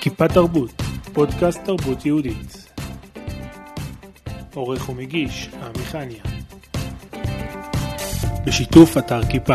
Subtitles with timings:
[0.00, 2.72] כיפה תרבות, פודקאסט תרבות יהודית.
[4.54, 6.22] עורך ומגיש, עמיחניה.
[8.46, 9.54] בשיתוף אתר כיפה.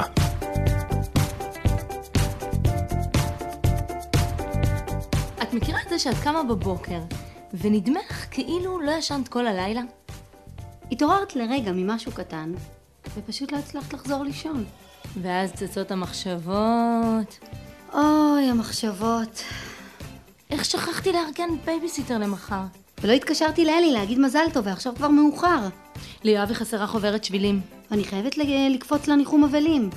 [5.44, 7.00] את מכירה את זה שאת קמה בבוקר,
[7.54, 9.82] ונדמה לך כאילו לא ישנת כל הלילה?
[10.92, 12.52] התעוררת לרגע ממשהו קטן,
[13.16, 14.66] ופשוט לא הצלחת לחזור לישון.
[15.22, 17.40] ואז צצות המחשבות.
[17.94, 19.44] אוי, המחשבות.
[20.50, 22.62] איך שכחתי לארגן בייביסיטר למחר?
[23.02, 25.60] ולא התקשרתי לאלי להגיד מזל טוב, ועכשיו כבר מאוחר.
[26.24, 27.62] ליואבי חסרה חוברת שבילים.
[27.92, 28.38] ואני חייבת
[28.70, 29.90] לקפוץ לניחום אבלים.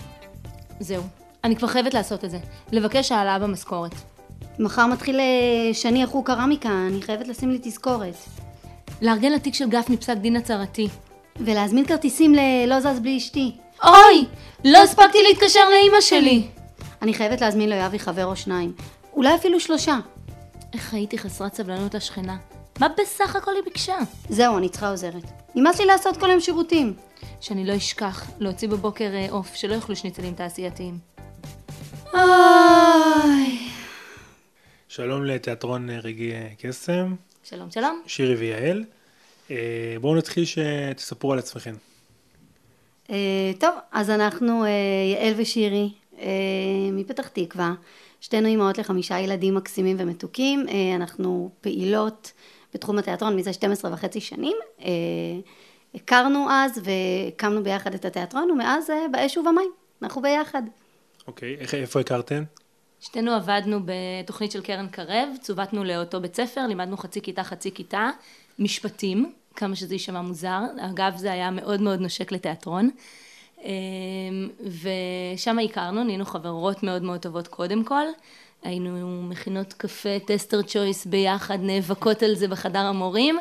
[0.81, 1.03] זהו,
[1.45, 2.39] אני כבר חייבת לעשות את זה.
[2.73, 3.95] לבקש העלאה במשכורת.
[4.59, 8.15] מחר מתחיל אה, שני החוג קרמיקה, אני חייבת לשים לי תזכורת.
[9.03, 10.89] לארגן לתיק של גפני פסק דין הצהרתי.
[11.41, 13.53] ולהזמין כרטיסים ל"לא זז בלי אשתי".
[13.85, 14.25] אוי!
[14.65, 16.47] לא הספקתי להתקשר לאימא שלי!
[17.03, 18.73] אני חייבת להזמין ליואבי חבר או שניים.
[19.13, 19.99] אולי אפילו שלושה.
[20.73, 22.37] איך הייתי חסרת סבלנות השכנה?
[22.81, 23.97] מה בסך הכל היא ביקשה?
[24.29, 25.23] זהו, אני צריכה עוזרת.
[25.55, 26.95] נמאס לי לעשות כל היום שירותים.
[27.41, 30.99] שאני לא אשכח להוציא בבוקר אה, עוף, שלא יאכלו שניצלים תעשייתיים.
[32.15, 33.59] אוי.
[34.89, 38.03] שלום לתיאטרון אה, רגעי אה, קסם, שלום שלום.
[38.07, 38.85] שירי ויעל.
[39.51, 41.75] אה, בואו נתחיל שתספרו על עצמכם.
[43.11, 44.71] אה, טוב, אז אנחנו אה,
[45.13, 45.93] יעל ושירי
[46.93, 47.75] מפתח תקווה,
[48.21, 52.33] שתינו אימהות לחמישה ילדים מקסימים ומתוקים, אנחנו פעילות
[52.75, 54.57] בתחום התיאטרון מזה 12 וחצי שנים,
[55.95, 59.71] הכרנו אז והקמנו ביחד את התיאטרון ומאז באש ובמים,
[60.03, 60.63] אנחנו ביחד.
[61.27, 62.43] אוקיי, איך, איפה הכרתם?
[63.01, 68.11] שתינו עבדנו בתוכנית של קרן קרב, צוותנו לאותו בית ספר, לימדנו חצי כיתה חצי כיתה,
[68.59, 72.91] משפטים, כמה שזה יישמע מוזר, אגב זה היה מאוד מאוד נושק לתיאטרון,
[73.65, 78.05] אמ, ושם הכרנו, נהיינו חברות מאוד מאוד טובות קודם כל,
[78.63, 83.39] היינו מכינות קפה, טסטר צ'ויס ביחד, נאבקות על זה בחדר המורים,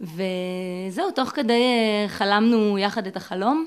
[0.00, 3.66] וזהו, תוך כדי אה, חלמנו יחד את החלום,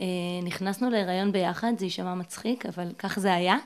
[0.00, 0.06] אה,
[0.42, 3.56] נכנסנו להיריון ביחד, זה יישמע מצחיק, אבל כך זה היה.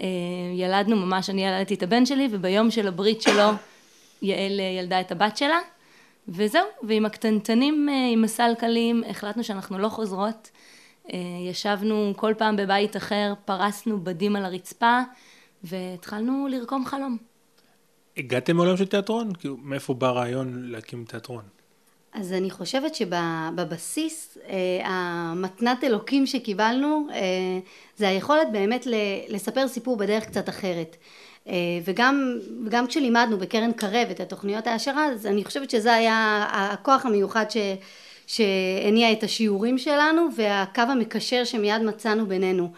[0.00, 0.06] אה,
[0.54, 3.50] ילדנו ממש, אני ילדתי את הבן שלי, וביום של הברית שלו
[4.24, 5.58] יעל אה, ילדה את הבת שלה,
[6.28, 10.50] וזהו, ועם הקטנטנים, אה, עם הסלקלים, החלטנו שאנחנו לא חוזרות.
[11.12, 11.18] אה,
[11.50, 15.00] ישבנו כל פעם בבית אחר, פרסנו בדים על הרצפה,
[15.64, 17.16] והתחלנו לרקום חלום.
[18.16, 19.32] הגעתם מעולם של תיאטרון?
[19.38, 21.42] כאילו, מאיפה בא הרעיון להקים תיאטרון?
[22.12, 24.38] אז אני חושבת שבבסיס
[24.84, 27.06] המתנת אלוקים שקיבלנו
[27.96, 28.94] זה היכולת באמת ל-
[29.28, 30.96] לספר סיפור בדרך קצת אחרת.
[31.48, 37.06] אה, וגם, וגם כשלימדנו בקרן קרב את התוכניות העשרה, אז אני חושבת שזה היה הכוח
[37.06, 37.56] המיוחד ש,
[38.26, 42.72] שהניע את השיעורים שלנו והקו המקשר שמיד מצאנו בינינו.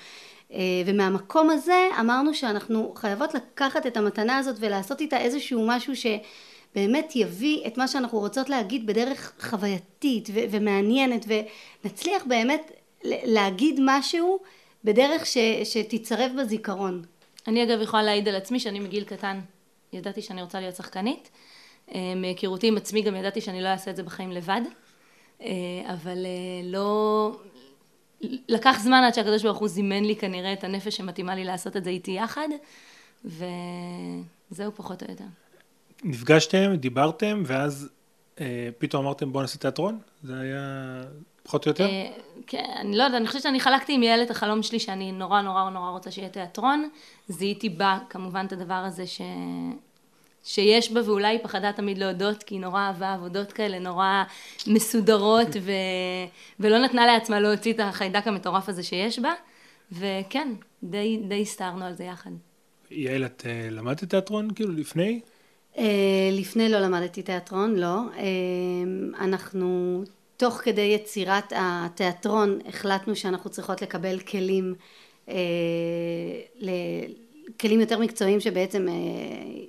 [0.52, 7.16] אה, ומהמקום הזה אמרנו שאנחנו חייבות לקחת את המתנה הזאת ולעשות איתה איזשהו משהו שבאמת
[7.16, 11.26] יביא את מה שאנחנו רוצות להגיד בדרך חווייתית ו- ומעניינת
[11.84, 12.70] ונצליח באמת
[13.04, 14.38] להגיד משהו
[14.84, 17.02] בדרך ש- שתצרב בזיכרון.
[17.48, 19.40] אני אגב יכולה להעיד על עצמי שאני מגיל קטן
[19.92, 21.30] ידעתי שאני רוצה להיות שחקנית.
[21.94, 24.60] אה, מהיכרותי עם עצמי גם ידעתי שאני לא אעשה את זה בחיים לבד.
[25.42, 25.48] אה,
[25.92, 27.30] אבל אה, לא...
[28.48, 31.84] לקח זמן עד שהקדוש ברוך הוא זימן לי כנראה את הנפש שמתאימה לי לעשות את
[31.84, 32.48] זה איתי יחד.
[33.24, 35.24] וזהו פחות או יותר.
[36.04, 37.88] נפגשתם, דיברתם, ואז
[38.78, 39.98] פתאום אמרתם בואו נעשה תיאטרון?
[40.22, 41.02] זה היה
[41.46, 41.84] פחות או יותר?
[41.84, 42.06] אה,
[42.46, 45.40] כן, אני לא יודעת, אני חושבת שאני חלקתי עם יעל את החלום שלי שאני נורא
[45.40, 46.88] נורא נורא רוצה שיהיה תיאטרון.
[47.28, 49.20] זיהיתי בה כמובן את הדבר הזה ש...
[50.44, 54.24] שיש בה ואולי היא פחדה תמיד להודות כי היא נורא אהבה עבודות כאלה נורא
[54.66, 55.72] מסודרות ו...
[56.60, 59.32] ולא נתנה לעצמה להוציא את החיידק המטורף הזה שיש בה
[59.92, 60.48] וכן,
[60.82, 62.30] די, די הסתערנו על זה יחד.
[62.90, 65.20] יעל, את אה, למדת תיאטרון כאילו לפני?
[65.78, 65.84] אה,
[66.32, 67.98] לפני לא למדתי תיאטרון, לא.
[68.16, 68.24] אה,
[69.20, 70.02] אנחנו
[70.36, 74.74] תוך כדי יצירת התיאטרון החלטנו שאנחנו צריכות לקבל כלים,
[75.28, 75.34] אה,
[77.60, 78.94] כלים יותר מקצועיים שבעצם אה,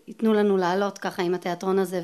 [0.08, 2.02] ייתנו לנו לעלות ככה עם התיאטרון הזה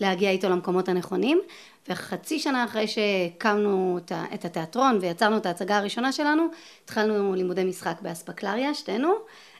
[0.00, 1.40] ולהגיע איתו למקומות הנכונים.
[1.88, 3.98] וחצי שנה אחרי שהקמנו
[4.34, 6.46] את התיאטרון ויצרנו את ההצגה הראשונה שלנו,
[6.84, 9.12] התחלנו לימודי משחק באספקלריה, שתינו.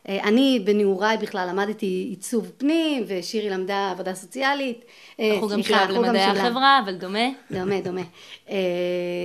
[0.08, 4.84] אה, אני בנעוריי בכלל למדתי עיצוב פנים ושירי למדה עבודה סוציאלית.
[5.20, 5.62] אה, אנחנו גם
[5.94, 6.24] גם למדעי.
[6.24, 7.28] החברה אבל דומה.
[7.50, 8.00] דומה, דומה.
[8.50, 8.56] אה,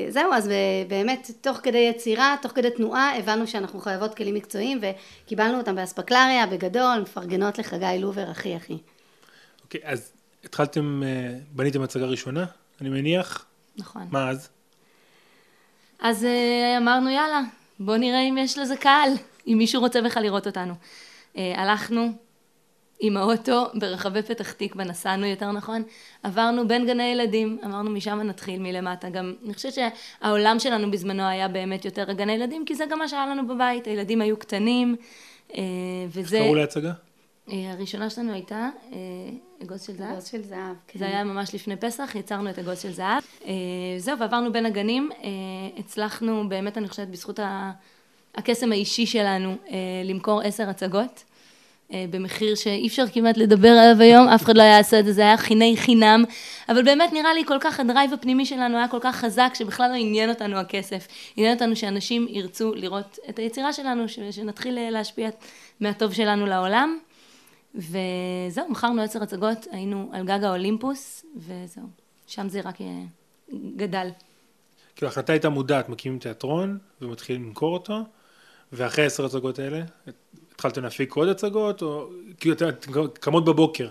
[0.09, 0.49] זהו, אז
[0.87, 6.47] באמת, תוך כדי יצירה, תוך כדי תנועה, הבנו שאנחנו חייבות כלים מקצועיים, וקיבלנו אותם באספקלריה,
[6.47, 8.77] בגדול, מפרגנות לחגי לובר, אחי אחי.
[9.63, 10.11] אוקיי, אז
[10.43, 11.03] התחלתם,
[11.51, 12.45] בניתם הצגה ראשונה,
[12.81, 13.45] אני מניח?
[13.77, 14.07] נכון.
[14.11, 14.49] מה אז?
[15.99, 16.25] אז
[16.77, 17.41] אמרנו, יאללה,
[17.79, 19.09] בוא נראה אם יש לזה קהל,
[19.47, 20.73] אם מישהו רוצה בכלל לראות אותנו.
[21.37, 22.11] אה, הלכנו
[22.99, 25.83] עם האוטו ברחבי פתח תקווה, נסענו יותר נכון,
[26.23, 29.09] עברנו בין גני ילדים, אמרנו משם נתחיל מלמטה.
[29.09, 33.07] גם, אני חושבת שהעולם שלנו בזמנו היה באמת יותר גני ילדים, כי זה גם מה
[33.07, 34.95] שהיה לנו בבית, הילדים היו קטנים,
[35.55, 35.61] אה,
[36.09, 36.39] וזה...
[36.39, 36.93] קראו להצגה?
[37.51, 38.69] אה, הראשונה שלנו הייתה
[39.63, 40.11] אגוז של זהב.
[40.11, 40.99] אגוז של זהב, כן.
[40.99, 43.23] זה היה ממש לפני פסח, יצרנו את אגוז של זהב.
[43.97, 45.09] זהו, ועברנו בין הגנים.
[45.77, 47.39] הצלחנו, באמת, אני חושבת, בזכות
[48.37, 49.55] הקסם האישי שלנו,
[50.05, 51.23] למכור עשר הצגות.
[51.91, 55.21] במחיר שאי אפשר כמעט לדבר עליו היום, אף אחד לא היה עושה את זה, זה
[55.21, 56.23] היה חיני חינם,
[56.69, 59.95] אבל באמת נראה לי כל כך, הדרייב הפנימי שלנו היה כל כך חזק, שבכלל לא
[59.95, 61.07] עניין אותנו הכסף.
[61.35, 65.29] עניין אותנו שאנשים ירצו לראות את היצירה שלנו, שנתחיל להשפיע
[65.79, 66.97] מהטוב שלנו לעולם.
[67.75, 71.83] וזהו, מכרנו עשר הצגות, היינו על גג האולימפוס, וזהו,
[72.27, 73.03] שם זה רק אה,
[73.75, 74.07] גדל.
[74.95, 77.95] כאילו ההחלטה הייתה מודעת, מקימים תיאטרון ומתחילים למכור אותו,
[78.73, 79.81] ואחרי עשר הצגות האלה,
[80.55, 82.09] התחלתם להפיק עוד הצגות, או
[82.39, 82.69] כאילו אתם
[83.19, 83.87] קמות בבוקר.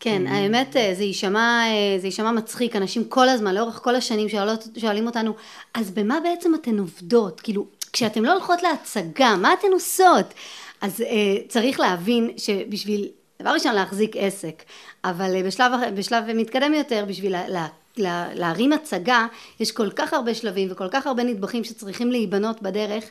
[0.00, 4.28] כן, האמת אה, זה יישמע, אה, זה יישמע מצחיק, אנשים כל הזמן, לאורך כל השנים
[4.28, 5.32] שואלות, שואלים אותנו,
[5.74, 7.40] אז במה בעצם אתן עובדות?
[7.40, 10.34] כאילו, כשאתן לא הולכות להצגה, מה אתן עושות?
[10.80, 13.08] אז אה, צריך להבין שבשביל,
[13.42, 14.62] דבר ראשון להחזיק עסק,
[15.04, 17.66] אבל אה, בשלב, בשלב מתקדם יותר, בשביל לה, לה,
[17.96, 19.26] לה, להרים הצגה,
[19.60, 23.04] יש כל כך הרבה שלבים וכל כך הרבה נדבכים שצריכים להיבנות בדרך.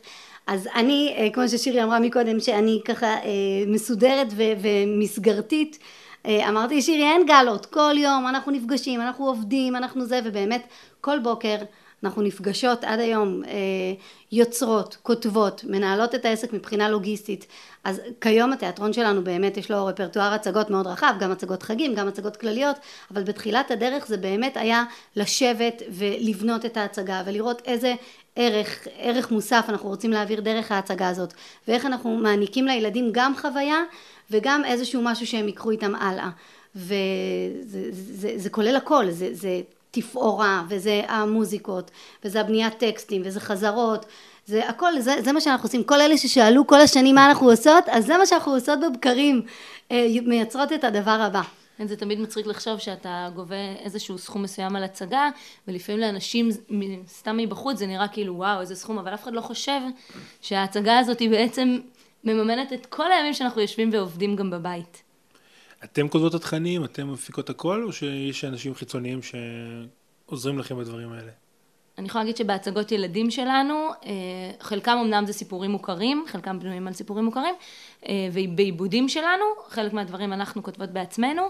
[0.48, 3.22] אז אני, אה, כמו ששירי אמרה מקודם, שאני ככה אה,
[3.68, 5.80] מסודרת ו, ומסגרתית,
[6.26, 10.68] אה, אמרתי שירי אין גלות, כל יום אנחנו נפגשים, אנחנו עובדים, אנחנו זה, ובאמת
[11.02, 11.56] כל בוקר
[12.04, 13.52] אנחנו נפגשות עד היום אה,
[14.32, 17.48] יוצרות, כותבות, מנהלות את העסק מבחינה לוגיסטית.
[17.84, 22.08] אז כיום התיאטרון שלנו באמת יש לו רפרטואר הצגות מאוד רחב, גם הצגות חגים, גם
[22.08, 22.76] הצגות כלליות,
[23.12, 24.84] אבל בתחילת הדרך זה באמת היה
[25.16, 27.94] לשבת ולבנות את ההצגה ולראות איזה
[28.36, 31.34] ערך, ערך מוסף אנחנו רוצים להעביר דרך ההצגה הזאת
[31.68, 33.80] ואיך אנחנו מעניקים לילדים גם חוויה
[34.32, 36.30] וגם איזשהו משהו שהם ייקחו איתם הלאה
[36.76, 36.92] וזה
[37.64, 39.62] זה, זה, זה כולל הכל, זה, זה
[39.96, 41.92] תפאורה, וזה המוזיקות,
[42.24, 44.06] וזה הבניית טקסטים, וזה חזרות,
[44.46, 45.84] זה הכל, זה, זה מה שאנחנו עושים.
[45.84, 49.42] כל אלה ששאלו כל השנים מה אנחנו עושות, אז זה מה שאנחנו עושות בבקרים,
[49.92, 51.42] אה, מייצרות את הדבר הבא.
[51.86, 55.30] זה תמיד מצחיק לחשוב שאתה גובה איזשהו סכום מסוים על הצגה,
[55.68, 56.50] ולפעמים לאנשים,
[57.08, 59.80] סתם מבחוץ, זה נראה כאילו וואו, איזה סכום, אבל אף אחד לא חושב
[60.42, 61.78] שההצגה הזאת היא בעצם
[62.24, 65.05] מממנת את כל הימים שאנחנו יושבים ועובדים גם בבית.
[65.92, 71.32] אתם כותבות את התכנים, אתם מפיקות הכל, או שיש אנשים חיצוניים שעוזרים לכם בדברים האלה?
[71.98, 74.12] אני יכולה להגיד שבהצגות ילדים שלנו, אה,
[74.60, 77.56] חלקם אמנם זה סיפורים מוכרים, חלקם בנויים על סיפורים מוכרים,
[78.08, 81.42] אה, ובעיבודים שלנו, חלק מהדברים אנחנו כותבות בעצמנו,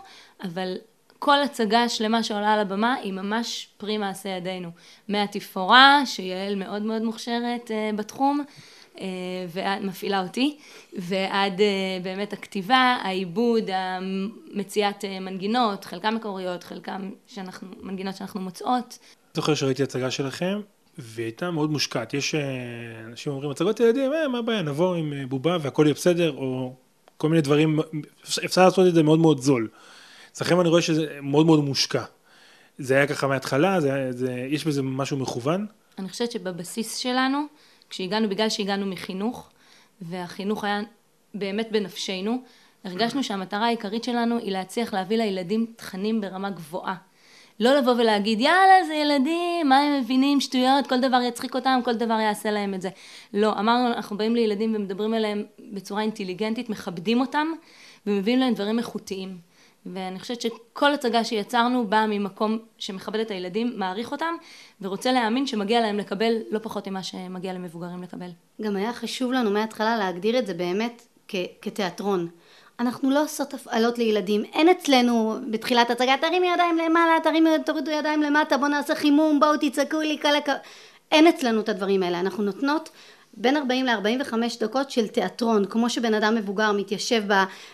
[0.44, 0.76] אבל
[1.20, 4.70] כל הצגה שלמה שעולה על הבמה היא ממש פרי מעשה ידינו.
[5.08, 8.44] מהתפאורה, שיעל מאוד מאוד מוכשרת אה, בתחום,
[9.52, 10.58] ומפעילה אותי,
[10.98, 11.66] ועד אה,
[12.04, 13.70] באמת הכתיבה, העיבוד,
[14.54, 19.00] מציאת אה, מנגינות, חלקם מקוריות, חלקם שאנחנו, מנגינות שאנחנו מוצאות.
[19.34, 20.62] זוכר שראיתי הצגה שלכם,
[20.98, 22.14] והיא הייתה מאוד מושקעת.
[22.14, 22.36] יש
[23.06, 26.74] אנשים אומרים, הצגות ילדים, אה, מה הבעיה, נבוא עם בובה והכל יהיה בסדר, או
[27.18, 27.80] כל מיני דברים,
[28.46, 29.68] אפשר לעשות את זה מאוד מאוד זול.
[30.32, 32.04] אצלכם אני רואה שזה מאוד מאוד מושקע.
[32.78, 35.66] זה היה ככה מההתחלה, זה, זה, יש בזה משהו מכוון?
[35.98, 37.46] אני חושבת שבבסיס שלנו,
[37.90, 39.50] כשהגענו, בגלל שהגענו מחינוך,
[40.02, 40.82] והחינוך היה
[41.34, 42.42] באמת בנפשנו,
[42.84, 46.96] הרגשנו שהמטרה העיקרית שלנו היא להצליח להביא לילדים תכנים ברמה גבוהה.
[47.60, 51.94] לא לבוא ולהגיד, יאללה, זה ילדים, מה הם מבינים, שטויות, כל דבר יצחיק אותם, כל
[51.94, 52.90] דבר יעשה להם את זה.
[53.34, 57.48] לא, אמרנו, אנחנו באים לילדים ומדברים אליהם בצורה אינטליגנטית, מכבדים אותם,
[58.08, 59.38] ומביאים להם דברים איכותיים.
[59.86, 64.36] ואני חושבת שכל הצגה שיצרנו באה ממקום שמכבד את הילדים, מעריך אותם,
[64.82, 68.30] ורוצה להאמין שמגיע להם לקבל לא פחות ממה שמגיע למבוגרים לקבל.
[68.62, 72.28] גם היה חשוב לנו מההתחלה להגדיר את זה באמת כ- כתיאטרון.
[72.80, 78.22] אנחנו לא עושות הפעלות לילדים, אין אצלנו בתחילת הצגה, תרימי ידיים למעלה, תרימי, תורידו ידיים
[78.22, 80.58] למטה, בואו נעשה חימום, בואו תצעקו לי, כאלה, כאלה.
[81.12, 82.90] אין אצלנו את הדברים האלה, אנחנו נותנות
[83.38, 87.24] בין 40 ל-45 דקות של תיאטרון, כמו שבן אדם מבוגר מתיישב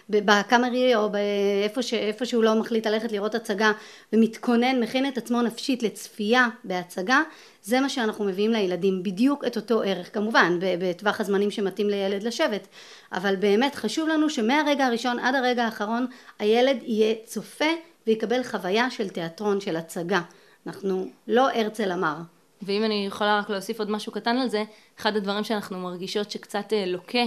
[0.10, 3.72] בקאמרי או באיפה ש, שהוא לא מחליט ללכת לראות הצגה
[4.14, 7.22] ומתכונן, מכין את עצמו נפשית לצפייה בהצגה,
[7.64, 12.68] זה מה שאנחנו מביאים לילדים, בדיוק את אותו ערך, כמובן בטווח הזמנים שמתאים לילד לשבת,
[13.14, 16.06] אבל באמת חשוב לנו שמהרגע הראשון עד הרגע האחרון
[16.40, 17.66] הילד יהיה צופה
[18.08, 20.22] ויקבל חוויה של תיאטרון, של הצגה.
[20.68, 22.16] אנחנו לא הרצל אמר.
[22.62, 24.64] ואם אני יכולה רק להוסיף עוד משהו קטן על זה,
[25.00, 27.24] אחד הדברים שאנחנו מרגישות שקצת אה, לוקה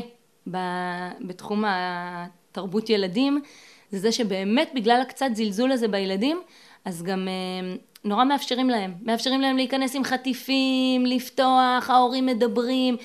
[1.21, 3.43] בתחום התרבות ילדים,
[3.91, 6.41] זה זה שבאמת בגלל הקצת זלזול הזה בילדים,
[6.85, 8.95] אז גם אה, נורא מאפשרים להם.
[9.03, 12.97] מאפשרים להם להיכנס עם חטיפים, לפתוח, ההורים מדברים.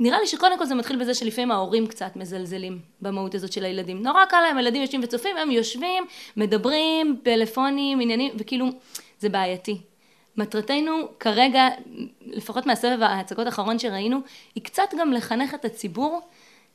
[0.00, 4.02] נראה לי שקודם כל זה מתחיל בזה שלפעמים ההורים קצת מזלזלים במהות הזאת של הילדים.
[4.02, 6.04] נורא קל להם, הילדים יושבים וצופים, הם יושבים,
[6.36, 8.66] מדברים, פלאפונים, עניינים, וכאילו,
[9.18, 9.91] זה בעייתי.
[10.36, 11.68] מטרתנו כרגע,
[12.22, 14.20] לפחות מהסבב ההצגות האחרון שראינו,
[14.54, 16.20] היא קצת גם לחנך את הציבור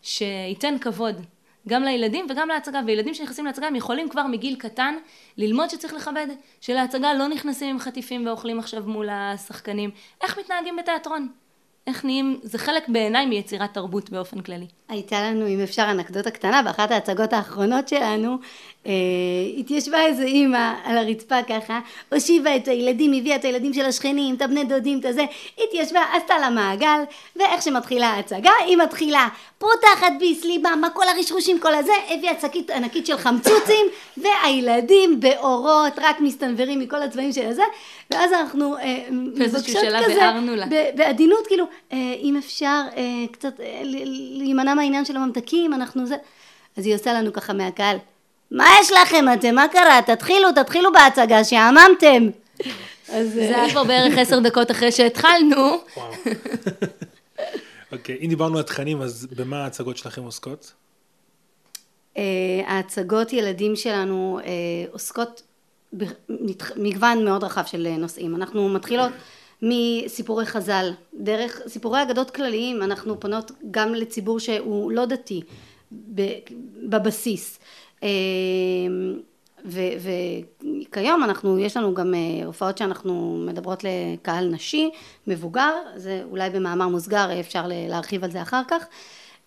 [0.01, 1.21] שייתן כבוד
[1.67, 4.95] גם לילדים וגם להצגה, וילדים שנכנסים להצגה הם יכולים כבר מגיל קטן
[5.37, 6.27] ללמוד שצריך לכבד,
[6.61, 11.27] שלהצגה לא נכנסים עם חטיפים ואוכלים עכשיו מול השחקנים, איך מתנהגים בתיאטרון,
[11.87, 14.65] איך נהיים, זה חלק בעיניי מיצירת תרבות באופן כללי.
[14.89, 18.37] הייתה לנו, אם אפשר, אנקדוטה קטנה, באחת ההצגות האחרונות שלנו,
[18.87, 18.91] אה,
[19.57, 21.79] התיישבה איזה אימא על הרצפה ככה,
[22.11, 25.25] הושיבה את הילדים, הביאה את הילדים של השכנים, את הבני דודים, את הזה,
[25.63, 26.99] התיישבה, עשתה לה מעגל,
[27.35, 29.27] ואיך שמתחילה ההצגה, היא מתחילה,
[29.57, 33.85] פותחת ביס, ליבה, כל הרשרושים, כל הזה, הביאה שקית ענקית של חמצוצים,
[34.17, 37.63] והילדים באורות, רק מסתנוורים מכל הצבעים של הזה,
[38.11, 40.21] ואז אנחנו אה, מבקשות כזה,
[40.95, 43.81] בעדינות, כאילו, אה, אם אפשר אה, קצת אה,
[44.39, 46.15] להימנע מהעניין של הממתקים, אנחנו זה...
[46.77, 47.97] אז היא עושה לנו ככה מהקהל,
[48.51, 49.99] מה יש לכם אתם, מה קרה?
[50.05, 52.29] תתחילו, תתחילו בהצגה, שעממתם.
[53.09, 55.55] אז זה היה כבר בערך עשר דקות אחרי שהתחלנו.
[57.91, 60.73] אוקיי, אם דיברנו על תכנים, אז במה ההצגות שלכם עוסקות?
[62.65, 64.39] ההצגות ילדים שלנו
[64.91, 65.41] עוסקות
[65.93, 68.35] במגוון מאוד רחב של נושאים.
[68.35, 69.11] אנחנו מתחילות
[69.61, 75.41] מסיפורי חז"ל, דרך סיפורי אגדות כלליים, אנחנו פונות גם לציבור שהוא לא דתי
[76.89, 77.59] בבסיס.
[78.03, 78.09] אה,
[79.65, 84.89] וכיום אנחנו, יש לנו גם אה, הופעות שאנחנו מדברות לקהל נשי,
[85.27, 88.85] מבוגר, זה אולי במאמר מוסגר אפשר להרחיב על זה אחר כך,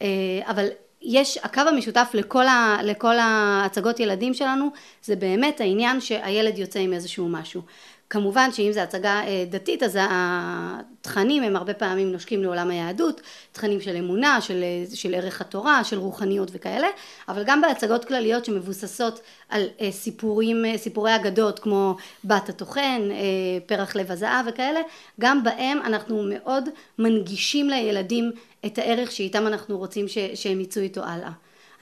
[0.03, 0.09] אה,
[0.47, 0.67] אבל
[1.03, 4.69] יש, הקו המשותף לכל, ה, לכל ההצגות ילדים שלנו
[5.03, 7.63] זה באמת העניין שהילד יוצא עם איזשהו משהו.
[8.11, 13.21] כמובן שאם זו הצגה אה, דתית אז התכנים הם הרבה פעמים נושקים לעולם היהדות,
[13.53, 16.87] תכנים של אמונה, של, אה, של ערך התורה, של רוחניות וכאלה,
[17.29, 23.09] אבל גם בהצגות כלליות שמבוססות על אה, סיפורים, סיפורי אגדות כמו בת הטוחן,
[23.67, 24.81] פרח לב הזהב וכאלה,
[25.21, 28.33] גם בהם אנחנו מאוד מנגישים לילדים
[28.67, 31.31] את הערך שאיתם אנחנו רוצים ש, שהם יצאו איתו הלאה.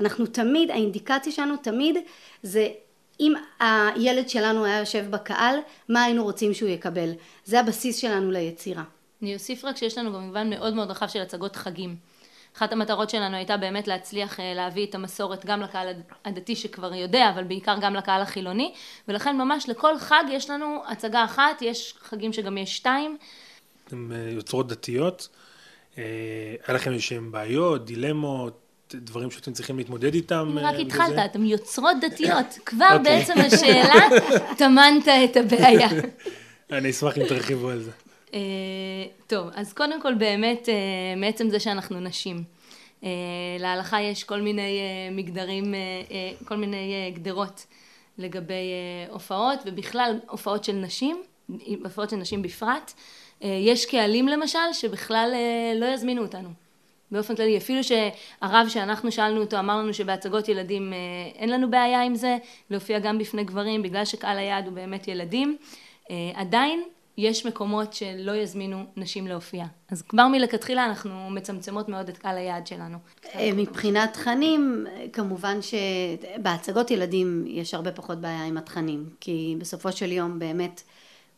[0.01, 1.97] אנחנו תמיד, האינדיקציה שלנו תמיד
[2.43, 2.69] זה
[3.21, 5.57] אם הילד שלנו היה יושב בקהל,
[5.89, 7.13] מה היינו רוצים שהוא יקבל?
[7.45, 8.83] זה הבסיס שלנו ליצירה.
[9.23, 11.97] אני אוסיף רק שיש לנו גם מגוון מאוד מאוד רחב של הצגות חגים.
[12.57, 15.89] אחת המטרות שלנו הייתה באמת להצליח אה, להביא את המסורת גם לקהל
[16.25, 18.73] הדתי שכבר יודע, אבל בעיקר גם לקהל החילוני,
[19.09, 23.17] ולכן ממש לכל חג יש לנו הצגה אחת, יש חגים שגם יש שתיים.
[23.87, 25.29] אתם אה, יוצרות דתיות,
[25.99, 26.05] אה,
[26.67, 30.59] היה לכם איזשהם בעיות, דילמות, דברים שאתם צריכים להתמודד איתם?
[30.61, 32.59] רק התחלת, אתם יוצרות דתיות.
[32.67, 33.19] כבר אוקיי.
[33.19, 34.09] בעצם השאלה,
[34.59, 35.89] טמנת את הבעיה.
[36.73, 37.91] אני אשמח אם תרחיבו על זה.
[38.35, 38.41] אה,
[39.27, 40.75] טוב, אז קודם כל באמת, אה,
[41.17, 42.43] מעצם זה שאנחנו נשים.
[43.05, 43.11] אה,
[43.59, 44.81] להלכה יש כל מיני
[45.13, 45.75] מגדרים,
[46.45, 47.67] כל מיני גדרות
[48.19, 48.73] לגבי
[49.11, 51.23] הופעות, ובכלל הופעות של נשים,
[51.85, 52.93] הופעות של נשים בפרט.
[53.41, 55.35] יש קהלים למשל, שבכלל
[55.81, 56.49] לא יזמינו אותנו.
[57.11, 60.99] באופן כללי, אפילו שהרב שאנחנו שאלנו אותו אמר לנו שבהצגות ילדים אה,
[61.35, 62.37] אין לנו בעיה עם זה,
[62.71, 65.57] להופיע גם בפני גברים בגלל שקהל היעד הוא באמת ילדים,
[66.11, 66.83] אה, עדיין
[67.19, 69.65] יש מקומות שלא יזמינו נשים להופיע.
[69.91, 72.99] אז כבר מלכתחילה אנחנו מצמצמות מאוד את קהל היעד שלנו.
[73.35, 80.13] אה, מבחינת תכנים, כמובן שבהצגות ילדים יש הרבה פחות בעיה עם התכנים, כי בסופו של
[80.13, 80.83] יום באמת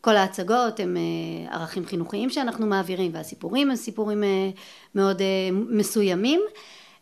[0.01, 4.49] כל ההצגות הם אה, ערכים חינוכיים שאנחנו מעבירים והסיפורים הם סיפורים אה,
[4.95, 6.41] מאוד אה, מסוימים.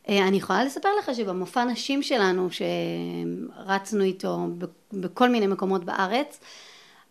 [0.10, 4.48] אני יכולה לספר לך שבמופע נשים שלנו שרצנו איתו
[4.94, 6.40] בכל מיני מקומות בארץ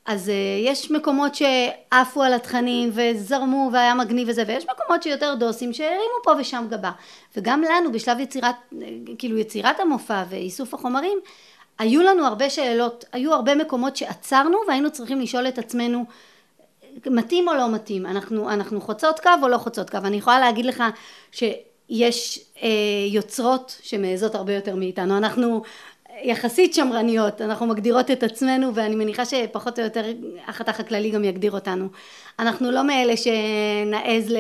[0.07, 0.30] אז
[0.64, 6.33] יש מקומות שעפו על התכנים וזרמו והיה מגניב וזה ויש מקומות שיותר דוסים שהרימו פה
[6.38, 6.90] ושם גבה
[7.37, 8.54] וגם לנו בשלב יצירת
[9.18, 11.18] כאילו יצירת המופע ואיסוף החומרים
[11.79, 16.05] היו לנו הרבה שאלות, היו הרבה מקומות שעצרנו והיינו צריכים לשאול את עצמנו
[17.07, 20.67] מתאים או לא מתאים, אנחנו, אנחנו חוצות קו או לא חוצות קו, אני יכולה להגיד
[20.67, 20.85] לך
[21.33, 22.69] שיש אה,
[23.11, 25.63] יוצרות שמעזות הרבה יותר מאיתנו, אנחנו
[26.23, 30.05] יחסית שמרניות, אנחנו מגדירות את עצמנו ואני מניחה שפחות או יותר
[30.47, 31.89] החתך הכללי גם יגדיר אותנו.
[32.39, 34.37] אנחנו לא מאלה שנעז ל...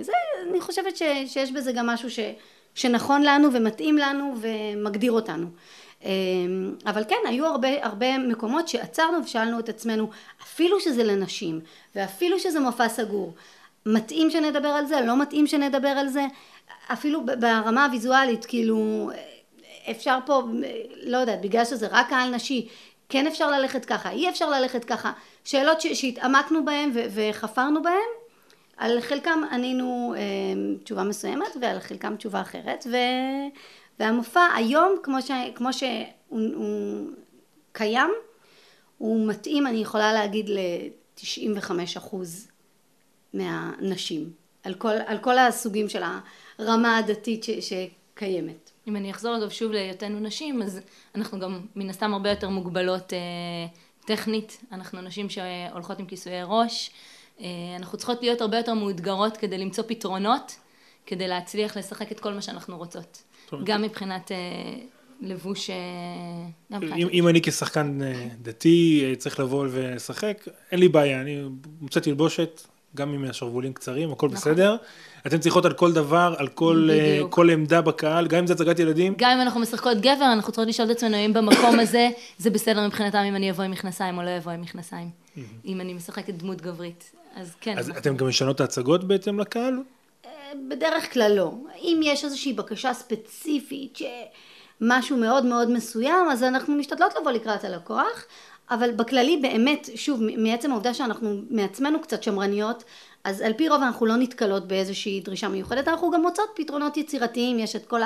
[0.00, 0.12] זה,
[0.50, 2.18] אני חושבת ש, שיש בזה גם משהו ש,
[2.74, 5.46] שנכון לנו ומתאים לנו ומגדיר אותנו.
[6.04, 10.10] אמ, אבל כן, היו הרבה, הרבה מקומות שעצרנו ושאלנו את עצמנו,
[10.42, 11.60] אפילו שזה לנשים,
[11.94, 13.34] ואפילו שזה מופע סגור,
[13.86, 16.26] מתאים שנדבר על זה, לא מתאים שנדבר על זה,
[16.92, 19.10] אפילו ברמה הוויזואלית, כאילו,
[19.90, 20.42] אפשר פה,
[21.02, 22.68] לא יודעת, בגלל שזה רק קהל נשי,
[23.08, 25.12] כן אפשר ללכת ככה, אי אפשר ללכת ככה,
[25.44, 28.10] שאלות ש- שהתעמקנו בהן ו- וחפרנו בהן,
[28.76, 30.22] על חלקם ענינו אה,
[30.84, 32.96] תשובה מסוימת ועל חלקם תשובה אחרת, ו...
[34.00, 35.30] והמופע היום כמו, ש...
[35.54, 35.90] כמו שהוא
[36.30, 37.10] הוא
[37.72, 38.10] קיים,
[38.98, 42.16] הוא מתאים, אני יכולה להגיד, ל-95%
[43.34, 44.32] מהנשים,
[44.64, 46.02] על כל, על כל הסוגים של
[46.58, 47.50] הרמה הדתית ש...
[47.50, 48.70] שקיימת.
[48.88, 50.80] אם אני אחזור אגב שוב להיותנו נשים, אז
[51.14, 53.18] אנחנו גם מן הסתם הרבה יותר מוגבלות אה,
[54.06, 54.60] טכנית.
[54.72, 56.90] אנחנו נשים שהולכות עם כיסויי ראש.
[57.40, 57.46] אה,
[57.78, 60.56] אנחנו צריכות להיות הרבה יותר מאותגרות כדי למצוא פתרונות,
[61.06, 63.22] כדי להצליח לשחק את כל מה שאנחנו רוצות.
[63.64, 64.36] גם מבחינת אה,
[65.20, 65.76] לבוש, אה,
[66.82, 71.42] אם, אם אני כשחקן אה, דתי צריך לבוא ולשחק, אין לי בעיה, אני
[71.80, 72.60] מוצא תלבושת,
[72.96, 74.52] גם עם השרוולים קצרים, הכל נכון.
[74.52, 74.76] בסדר.
[75.26, 76.88] אתן צריכות על כל דבר, על כל.
[77.30, 80.68] כל עמדה בקהל, גם אם זה הצגת ילדים, גם אם אנחנו משחקות גבר, אנחנו צריכות
[80.68, 84.22] לשאול את עצמנו האם במקום הזה זה בסדר מבחינתם אם אני אבוא עם מכנסיים או
[84.22, 85.10] לא אבוא עם מכנסיים.
[85.64, 87.12] אם אני משחקת דמות גברית.
[87.36, 87.78] אז כן.
[87.78, 89.74] אז אנחנו- אתם גם משנות את ההצגות בהתאם לקהל?
[90.54, 91.52] בדרך כלל לא.
[91.78, 98.24] אם יש איזושהי בקשה ספציפית, שמשהו מאוד מאוד מסוים, אז אנחנו משתדלות לבוא לקראת הלקוח,
[98.70, 102.84] אבל בכללי באמת, שוב, מעצם העובדה שאנחנו מעצמנו קצת שמרניות,
[103.24, 107.58] אז על פי רוב אנחנו לא נתקלות באיזושהי דרישה מיוחדת, אנחנו גם מוצאות פתרונות יצירתיים,
[107.58, 108.00] יש את כל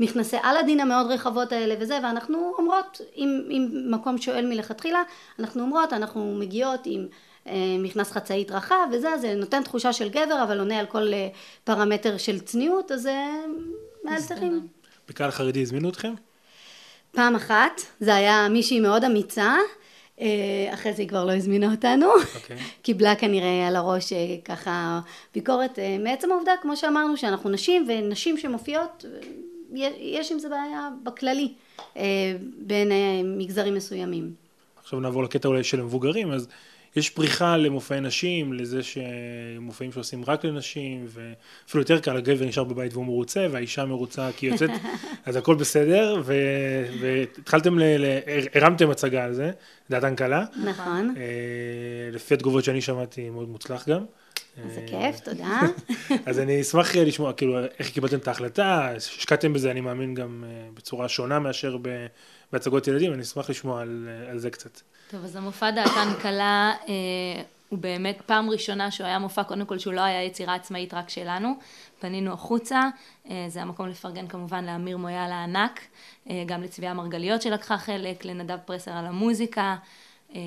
[0.00, 5.02] המכנסי אלאדין המאוד רחבות האלה וזה, ואנחנו אומרות, אם, אם מקום שואל מלכתחילה,
[5.38, 7.06] אנחנו אומרות, אנחנו מגיעות עם
[7.78, 11.28] מכנס חצאית רחב וזה, זה נותן תחושה של גבר, אבל עונה על כל אה,
[11.64, 13.14] פרמטר של צניעות, אז זה
[14.04, 14.66] מאלתרים.
[15.08, 16.14] בקהל חרדי הזמינו אתכם?
[17.12, 19.54] פעם אחת, זה היה מישהי מאוד אמיצה,
[20.20, 20.26] אה,
[20.74, 22.56] אחרי זה היא כבר לא הזמינה אותנו, אוקיי.
[22.82, 25.00] קיבלה כנראה על הראש אה, ככה
[25.34, 29.04] ביקורת אה, מעצם העובדה, כמו שאמרנו, שאנחנו נשים, ונשים שמופיעות,
[29.76, 31.52] אה, יש- עם זה בעיה בכללי,
[31.96, 32.02] אה,
[32.58, 34.32] בין אה, מגזרים מסוימים.
[34.82, 36.48] עכשיו נעבור לקטע אולי של המבוגרים, אז
[36.96, 42.92] יש פריחה למופעי נשים, לזה שמופעים שעושים רק לנשים, ואפילו יותר קל, הגבר נשאר בבית
[42.92, 44.70] והוא מרוצה, והאישה מרוצה כי היא יוצאת,
[45.26, 48.18] אז הכל בסדר, ו- והתחלתם, ל- ל-
[48.54, 49.50] הרמתם הצגה על זה,
[49.90, 50.44] דעתן קלה.
[50.64, 51.22] נכון, אה,
[52.12, 54.04] לפי התגובות שאני שמעתי, מאוד מוצלח גם.
[54.74, 55.60] זה אה, כיף, תודה.
[56.26, 60.44] אז אני אשמח אה, לשמוע, כאילו, איך קיבלתם את ההחלטה, השקעתם בזה, אני מאמין, גם
[60.74, 61.76] בצורה שונה מאשר
[62.52, 64.80] בהצגות ילדים, אני אשמח לשמוע על, על זה קצת.
[65.10, 69.78] טוב, אז המופע דעתן קלה אה, הוא באמת פעם ראשונה שהוא היה מופע, קודם כל
[69.78, 71.54] שהוא לא היה יצירה עצמאית רק שלנו,
[71.98, 72.80] פנינו החוצה,
[73.30, 75.80] אה, זה המקום לפרגן כמובן לאמיר מויאל הענק,
[76.30, 79.76] אה, גם לצביה מרגליות שלקחה חלק, לנדב פרסר על המוזיקה,
[80.34, 80.40] אה,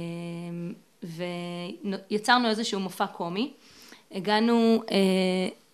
[1.03, 3.53] ויצרנו איזשהו מופע קומי.
[4.11, 4.97] הגענו אה,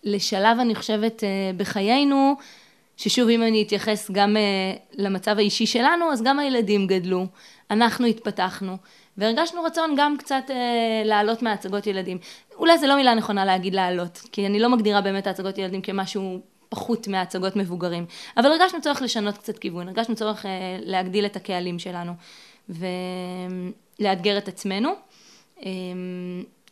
[0.04, 2.36] לשלב, אני חושבת, אה, בחיינו,
[2.98, 4.42] ששוב, אם אני אתייחס גם אה,
[4.94, 7.26] למצב האישי שלנו, אז גם הילדים גדלו,
[7.72, 8.78] אנחנו התפתחנו,
[9.18, 12.18] והרגשנו רצון גם קצת אה, לעלות מהצגות ילדים.
[12.56, 16.40] אולי זו לא מילה נכונה להגיד לעלות, כי אני לא מגדירה באמת הצגות ילדים כמשהו
[16.70, 18.06] פחות מהצגות מבוגרים,
[18.38, 20.52] אבל הרגשנו צורך לשנות קצת כיוון, הרגשנו צורך אה,
[20.82, 22.14] להגדיל את הקהלים שלנו,
[24.00, 24.90] ולאתגר את עצמנו.
[25.66, 25.72] אה,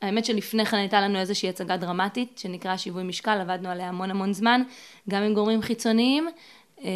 [0.02, 4.34] האמת שלפני כן הייתה לנו איזושהי הצגה דרמטית, שנקרא שיווי משקל, עבדנו עליה המון המון
[4.34, 4.62] זמן,
[5.10, 6.28] גם עם גורמים חיצוניים,
[6.84, 6.90] אה,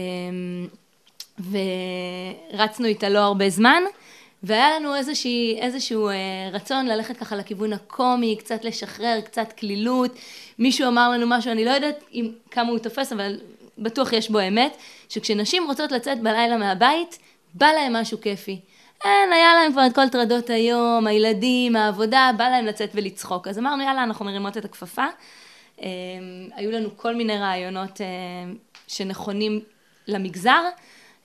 [2.54, 3.84] ורצנו איתה לא הרבה זמן,
[4.44, 6.14] והיה לנו איזושהי, איזשהו אה,
[6.52, 10.12] רצון ללכת ככה לכיוון הקומי, קצת לשחרר, קצת קלילות.
[10.60, 13.40] מישהו אמר לנו משהו, אני לא יודעת אם, כמה הוא תופס, אבל
[13.78, 14.78] בטוח יש בו אמת,
[15.10, 17.20] שכשנשים רוצות לצאת בלילה מהבית,
[17.54, 18.60] בא להם משהו כיפי.
[19.04, 23.48] אין, היה להם כבר את כל טרדות היום, הילדים, העבודה, בא להם לצאת ולצחוק.
[23.48, 25.06] אז אמרנו, יאללה, אנחנו מרימות את הכפפה.
[25.82, 25.88] אה,
[26.56, 28.06] היו לנו כל מיני רעיונות אה,
[28.88, 29.60] שנכונים
[30.08, 30.64] למגזר.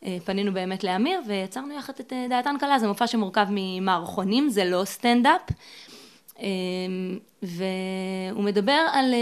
[0.04, 4.64] אה, פנינו באמת לאמיר ויצרנו יחד את אה, דעתן קלה, זה מופע שמורכב ממערכונים, זה
[4.64, 5.40] לא סטנדאפ.
[6.40, 6.46] אה,
[7.42, 9.14] והוא מדבר על,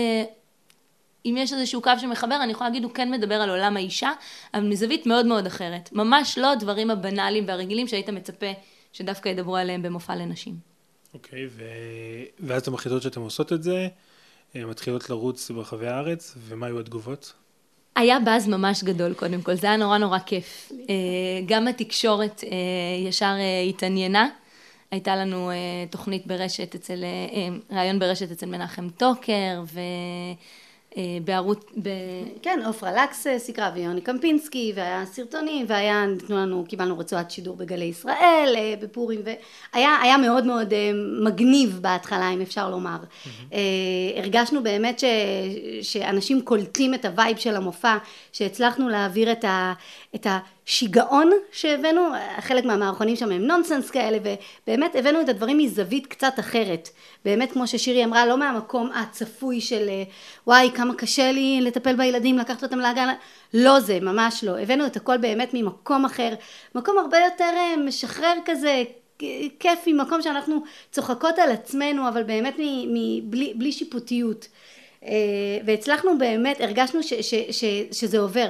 [1.27, 4.11] אם יש איזשהו קו שמחבר, אני יכולה להגיד, הוא כן מדבר על עולם האישה,
[4.55, 5.93] אבל מזווית מאוד מאוד אחרת.
[5.93, 8.47] ממש לא הדברים הבנאליים והרגילים שהיית מצפה
[8.93, 10.55] שדווקא ידברו עליהם במופע לנשים.
[11.15, 11.65] אוקיי, ו...
[12.41, 13.89] ואז אתן מחליטות שאתן עושות את זה,
[14.55, 17.33] מתחילות לרוץ ברחבי הארץ, ומה היו התגובות?
[17.97, 20.73] היה באז ממש גדול קודם כל, זה היה נורא נורא כיף.
[20.73, 20.95] אה,
[21.47, 24.29] גם התקשורת אה, ישר אה, התעניינה.
[24.91, 25.51] הייתה לנו
[25.91, 27.05] תוכנית ברשת אצל,
[27.71, 29.63] ראיון ברשת אצל מנחם טוקר,
[30.97, 31.89] ובערוץ, ב...
[32.43, 37.57] כן, עופרה לקס אה, סיקרה ויוני קמפינסקי, והיה סרטונים, והיה, נתנו לנו, קיבלנו רצועת שידור
[37.57, 40.91] בגלי ישראל, אה, בפורים, והיה היה מאוד מאוד אה,
[41.25, 42.97] מגניב בהתחלה, אם אפשר לומר.
[44.17, 45.05] הרגשנו באמת ש,
[45.83, 47.97] שאנשים קולטים את ה vibe של המופע,
[48.33, 49.73] שהצלחנו להעביר את, ה,
[50.15, 50.27] את
[50.67, 52.01] שיגעון שהבאנו,
[52.41, 56.89] חלק מהמערכונים שם הם נונסנס כאלה, ובאמת הבאנו את הדברים מזווית קצת אחרת.
[57.25, 59.89] באמת, כמו ששירי אמרה, לא מהמקום הצפוי של
[60.47, 63.15] וואי, כמה קשה לי לטפל בילדים, לקחת אותם לאגן,
[63.55, 64.59] לא זה, ממש לא.
[64.59, 66.35] הבאנו את הכל באמת ממקום אחר,
[66.75, 68.83] מקום הרבה יותר אה, משחרר כזה,
[69.59, 72.55] כיפי, מקום שאנחנו צוחקות על עצמנו, אבל באמת
[72.89, 74.49] מבלי, בלי שיפוטיות.
[75.05, 75.11] אה,
[75.67, 78.49] והצלחנו באמת, הרגשנו ש, ש, ש, שזה עובר.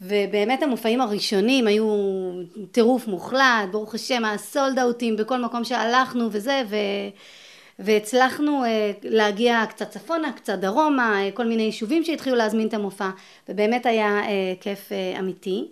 [0.00, 1.86] ובאמת המופעים הראשונים היו
[2.72, 6.76] טירוף מוחלט, ברוך השם, הסולד אאוטים בכל מקום שהלכנו וזה, ו...
[7.78, 13.10] והצלחנו אה, להגיע קצת צפונה, קצת דרומה, אה, כל מיני יישובים שהתחילו להזמין את המופע,
[13.48, 14.20] ובאמת היה
[14.60, 15.68] כיף אמיתי.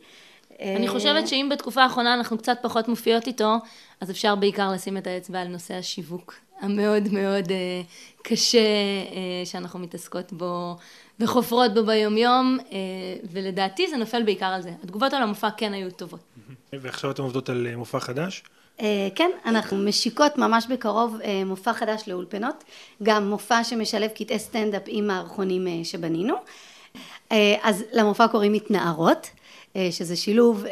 [0.60, 3.54] אני חושבת שאם בתקופה האחרונה אנחנו קצת פחות מופיעות איתו,
[4.00, 7.44] אז אפשר בעיקר לשים את האצבע על נושא השיווק המאוד מאוד
[8.22, 8.60] קשה
[9.44, 10.76] שאנחנו מתעסקות בו
[11.22, 12.76] וחופרות בו ביומיום, אה,
[13.32, 14.70] ולדעתי זה נופל בעיקר על זה.
[14.82, 16.20] התגובות על המופע כן היו טובות.
[16.72, 18.42] ועכשיו אתן עובדות על אה, מופע חדש?
[18.80, 22.64] אה, כן, אנחנו משיקות ממש בקרוב מופע חדש לאולפנות,
[23.02, 26.34] גם מופע שמשלב קטעי סטנדאפ עם מערכונים שבנינו.
[27.62, 29.30] אז למופע קוראים התנערות,
[29.90, 30.64] שזה שילוב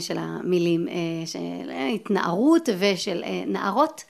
[0.00, 0.88] של המילים
[1.26, 4.04] של התנערות ושל נערות.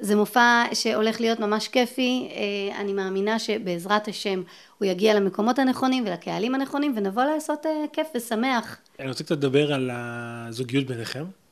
[0.00, 4.42] זה מופע שהולך להיות ממש כיפי, אה, אני מאמינה שבעזרת השם
[4.78, 8.76] הוא יגיע למקומות הנכונים ולקהלים הנכונים ונבוא לעשות אה, כיף ושמח.
[9.00, 11.45] אני רוצה קצת לדבר על הזוגיות ביניכם, אה,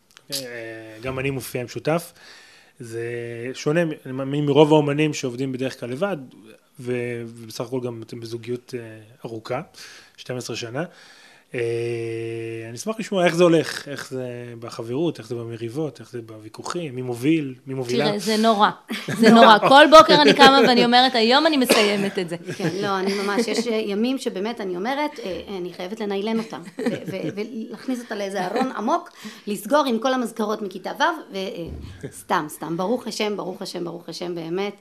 [1.03, 2.13] גם אני מופיע עם שותף,
[2.81, 3.03] זה
[3.55, 3.81] שונה
[4.13, 6.17] מרוב האומנים שעובדים בדרך כלל לבד
[6.81, 8.75] ובסך הכל גם אתם בזוגיות
[9.25, 9.61] ארוכה,
[10.17, 10.85] 12 שנה.
[11.55, 11.61] אה,
[12.69, 16.95] אני אשמח לשמוע איך זה הולך, איך זה בחברות, איך זה במריבות, איך זה בוויכוחים,
[16.95, 18.05] מי מוביל, מי מובילה.
[18.05, 18.71] תראה, זה נורא,
[19.19, 19.59] זה נורא.
[19.69, 22.37] כל בוקר אני קמה ואני אומרת, היום אני מסיימת את זה.
[22.59, 26.61] כן, לא, אני ממש, יש ימים שבאמת אני אומרת, אה, אני חייבת לניילן אותם,
[27.37, 29.11] ולהכניס אותה לאיזה ארון עמוק,
[29.47, 31.37] לסגור עם כל המזכרות מכיתה ו',
[32.05, 34.75] וסתם, סתם, ברוך השם, ברוך השם, ברוך השם, באמת.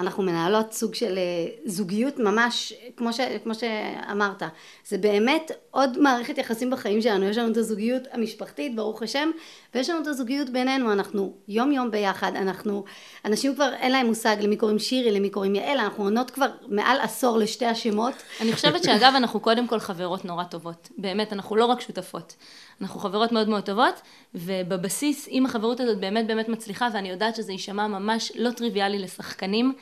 [0.00, 4.42] אנחנו מנהלות סוג של אה, זוגיות ממש, כמו, ש, כמו שאמרת,
[4.88, 9.30] זה באמת עוד מערכת יחסים בחיים שלנו, יש לנו את הזוגיות המשפחתית, ברוך השם,
[9.74, 12.84] ויש לנו את הזוגיות בינינו, אנחנו יום יום ביחד, אנחנו,
[13.24, 17.00] אנשים כבר אין להם מושג למי קוראים שירי, למי קוראים יעל, אנחנו עונות כבר מעל
[17.00, 18.14] עשור לשתי השמות.
[18.40, 22.36] אני חושבת שאגב אנחנו קודם כל חברות נורא טובות, באמת, אנחנו לא רק שותפות.
[22.80, 24.00] אנחנו חברות מאוד מאוד טובות,
[24.34, 29.72] ובבסיס, אם החברות הזאת באמת באמת מצליחה, ואני יודעת שזה יישמע ממש לא טריוויאלי לשחקנים,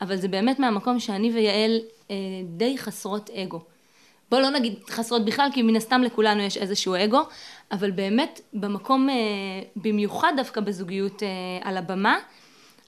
[0.00, 1.80] אבל זה באמת מהמקום שאני ויעל
[2.10, 2.16] אה,
[2.56, 3.75] די חסרות אגו.
[4.30, 7.20] בוא לא נגיד חסרות בכלל, כי מן הסתם לכולנו יש איזשהו אגו,
[7.72, 9.14] אבל באמת במקום, אה,
[9.76, 11.28] במיוחד דווקא בזוגיות אה,
[11.62, 12.18] על הבמה,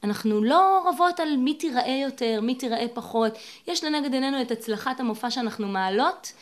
[0.04, 3.32] אנחנו לא רבות על מי תיראה יותר, מי תיראה פחות.
[3.66, 6.32] יש לנגד עינינו את הצלחת המופע שאנחנו מעלות,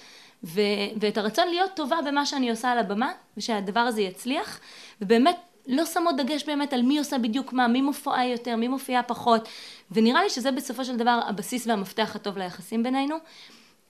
[0.44, 0.60] ו-
[1.00, 4.60] ואת הרצון להיות טובה במה שאני עושה על הבמה, ושהדבר הזה יצליח,
[5.00, 9.02] ובאמת לא שמות דגש באמת על מי עושה בדיוק מה, מי מופיעה יותר, מי מופיעה
[9.02, 9.48] פחות,
[9.90, 13.16] ונראה לי שזה בסופו של דבר הבסיס והמפתח הטוב ליחסים בינינו.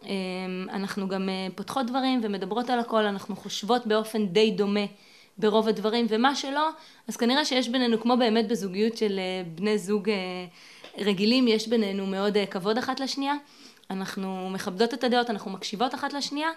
[0.04, 4.84] אמ, אנחנו גם אה, פותחות דברים ומדברות על הכל, אנחנו חושבות באופן די דומה
[5.38, 6.68] ברוב הדברים, ומה שלא,
[7.08, 10.14] אז כנראה שיש בינינו, כמו באמת בזוגיות של אה, בני זוג אה,
[10.98, 13.34] רגילים, יש בינינו מאוד כבוד אחת לשנייה.
[13.90, 16.48] אנחנו מכבדות את הדעות, אנחנו מקשיבות אחת לשנייה,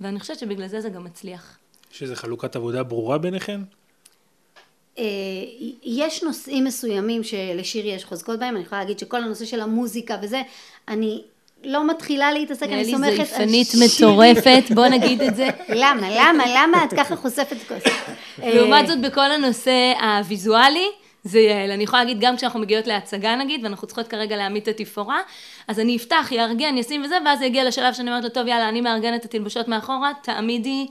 [0.00, 1.58] ואני חושבת שבגלל זה זה גם מצליח.
[1.94, 3.60] יש איזו חלוקת עבודה ברורה ביניכן?
[5.82, 10.42] יש נושאים מסוימים שלשירי יש חוזקות בהם, אני יכולה להגיד שכל הנושא של המוזיקה וזה,
[10.88, 11.22] אני
[11.64, 13.00] לא מתחילה להתעסק, אני סומכת.
[13.00, 15.48] נראה לי זייפנית מטורפת, בוא נגיד את זה.
[15.82, 17.82] למה, למה, למה את ככה חושפת כוס?
[18.54, 20.88] לעומת זאת, בכל הנושא הוויזואלי,
[21.24, 21.70] זה יעל.
[21.70, 25.20] אני יכולה להגיד, גם כשאנחנו מגיעות להצגה נגיד, ואנחנו צריכות כרגע להעמיד את התפאורה,
[25.68, 28.68] אז אני אפתח, יארגן, ישים וזה, ואז זה יגיע לשלב שאני אומרת לו, טוב, יאללה,
[28.68, 30.86] אני מארגנת את התלבושות מאחורה, תעמידי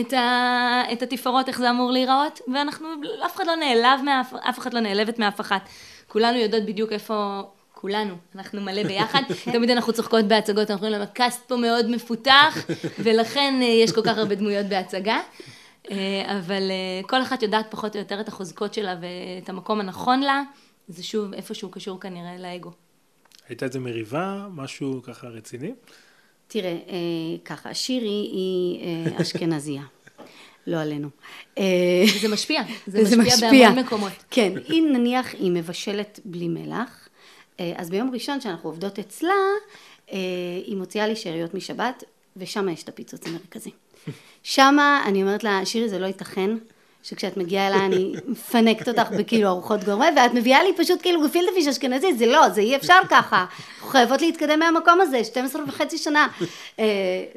[0.00, 0.82] את, ה...
[0.92, 2.88] את התפאורות, איך זה אמור להיראות, ואנחנו,
[3.26, 5.68] אף אחד לא נעלב מאף, אף אחד לא נעלבת מאף אחת.
[6.08, 7.42] כולנו יודעות בדיוק איפה,
[7.80, 12.56] כולנו, אנחנו מלא ביחד, תמיד אנחנו צוחקות בהצגות, אנחנו אומרים להם, הקאסט פה מאוד מפותח,
[13.04, 15.20] ולכן אה, יש כל כך הרבה דמויות בהצגה.
[15.90, 20.20] אה, אבל אה, כל אחת יודעת פחות או יותר את החוזקות שלה ואת המקום הנכון
[20.20, 20.42] לה,
[20.88, 22.70] זה שוב איפשהו קשור כנראה לאגו.
[23.48, 25.72] הייתה איזה מריבה, משהו ככה רציני?
[26.48, 28.80] תראה, אה, ככה, שירי היא
[29.20, 29.82] אשכנזייה.
[30.66, 31.08] לא עלינו.
[32.20, 34.12] זה משפיע, זה, זה משפיע, משפיע בהמון מקומות.
[34.30, 36.99] כן, אם נניח היא מבשלת בלי מלח,
[37.76, 39.34] אז ביום ראשון שאנחנו עובדות אצלה,
[40.66, 42.04] היא מוציאה לי שאריות משבת,
[42.36, 43.70] ושם יש את הפיצוץ המרכזי.
[44.42, 46.50] שמה אני אומרת לה, שירי זה לא ייתכן
[47.02, 51.52] שכשאת מגיעה אליי אני מפנקת אותך בכאילו ארוחות גורמה, ואת מביאה לי פשוט כאילו גפילטע
[51.54, 53.44] פיש אשכנזי, זה לא, זה אי אפשר ככה.
[53.74, 56.28] אנחנו חייבות להתקדם מהמקום הזה, 12 וחצי שנה.
[56.78, 56.84] אה,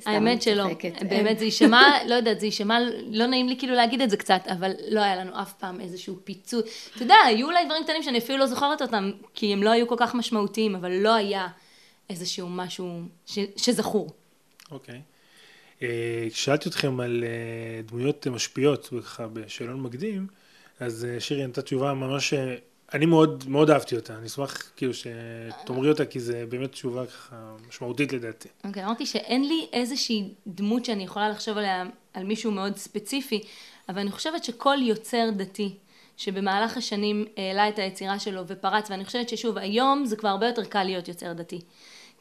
[0.06, 1.04] האמת שלא, צוחקת.
[1.10, 2.80] באמת זה יישמע, לא יודעת, זה יישמע,
[3.12, 6.16] לא נעים לי כאילו להגיד את זה קצת, אבל לא היה לנו אף פעם איזשהו
[6.24, 6.62] פיצוי.
[6.96, 9.88] אתה יודע, היו אולי דברים קטנים שאני אפילו לא זוכרת אותם, כי הם לא היו
[9.88, 11.48] כל כך משמעותיים, אבל לא היה
[12.10, 13.00] איזשהו משהו
[13.58, 14.10] שזכור.
[14.72, 15.02] אוקיי.
[15.84, 20.28] אה, כששאלתי אתכם על אה, דמויות משפיעות, ככה בשאלון מקדים,
[20.80, 22.34] אז אה, שירי נתת תשובה ממש,
[22.94, 27.56] אני מאוד, מאוד אהבתי אותה, אני אשמח כאילו שתאמרי אותה, כי זה באמת תשובה ככה
[27.70, 28.50] משמעותית לדעתי.
[28.64, 33.44] אוקיי, אמרתי שאין לי איזושהי דמות שאני יכולה לחשוב עליה, על מישהו מאוד ספציפי,
[33.90, 35.76] אבל אני חושבת שכל יוצר דתי,
[36.18, 40.66] שבמהלך השנים העלה את היצירה שלו ופרץ, ואני חושבת ששוב, היום זה כבר הרבה יותר
[40.66, 41.62] קל להיות יוצר דתי.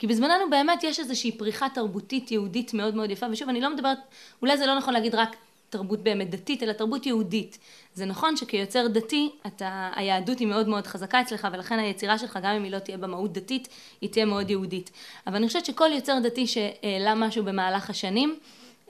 [0.03, 3.99] כי בזמננו באמת יש איזושהי פריחה תרבותית יהודית מאוד מאוד יפה, ושוב, אני לא מדברת,
[4.43, 5.37] אולי זה לא נכון להגיד רק
[5.71, 7.59] תרבות באמת דתית, אלא תרבות יהודית.
[7.95, 12.55] זה נכון שכיוצר דתי, אתה, היהדות היא מאוד מאוד חזקה אצלך, ולכן היצירה שלך, גם
[12.55, 13.69] אם היא לא תהיה במהות דתית,
[14.01, 14.91] היא תהיה מאוד יהודית.
[15.27, 18.39] אבל אני חושבת שכל יוצר דתי שהעלה משהו במהלך השנים,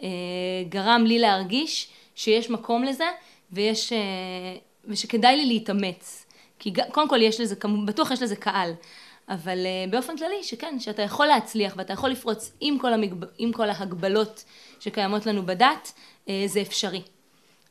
[0.03, 0.09] אה,
[0.68, 3.07] גרם לי להרגיש שיש מקום לזה,
[3.53, 3.98] ויש, אה,
[4.85, 6.27] ושכדאי לי להתאמץ.
[6.59, 7.55] כי קודם כל יש לזה,
[7.87, 8.72] בטוח יש לזה קהל.
[9.33, 13.16] אבל uh, באופן כללי, שכן, שאתה יכול להצליח ואתה יכול לפרוץ עם כל, המגב...
[13.38, 14.45] עם כל ההגבלות
[14.81, 15.92] שקיימות לנו בדת,
[16.27, 17.03] uh, זה אפשרי.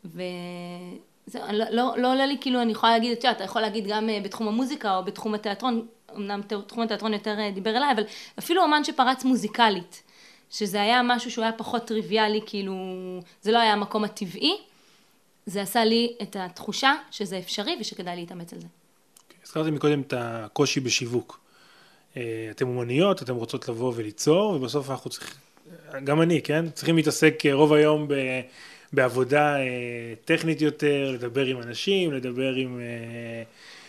[0.06, 4.26] וזהו, לא, לא, לא עולה לי, כאילו, אני יכולה להגיד, אתה יכול להגיד גם uh,
[4.26, 8.04] בתחום המוזיקה או בתחום התיאטרון, אמנם תחום התיאטרון יותר דיבר אליי, אבל
[8.40, 10.04] אפילו אומן שפרץ מוזיקלית,
[10.52, 12.74] שזה היה משהו שהוא היה פחות טריוויאלי, כאילו,
[13.42, 14.58] זה לא היה המקום הטבעי,
[15.46, 18.68] זה עשה לי את התחושה שזה אפשרי ושכדאי להתאמץ על זה.
[19.44, 21.41] הזכרתי מקודם את הקושי בשיווק.
[22.18, 25.36] אה, אתם אומניות, אתם רוצות לבוא וליצור, ובסוף אנחנו צריכים,
[26.04, 26.70] גם אני, כן?
[26.70, 28.14] צריכים להתעסק אה, רוב היום ב,
[28.94, 29.64] בעבודה אה,
[30.26, 32.80] טכנית יותר, לדבר עם אנשים, לדבר עם...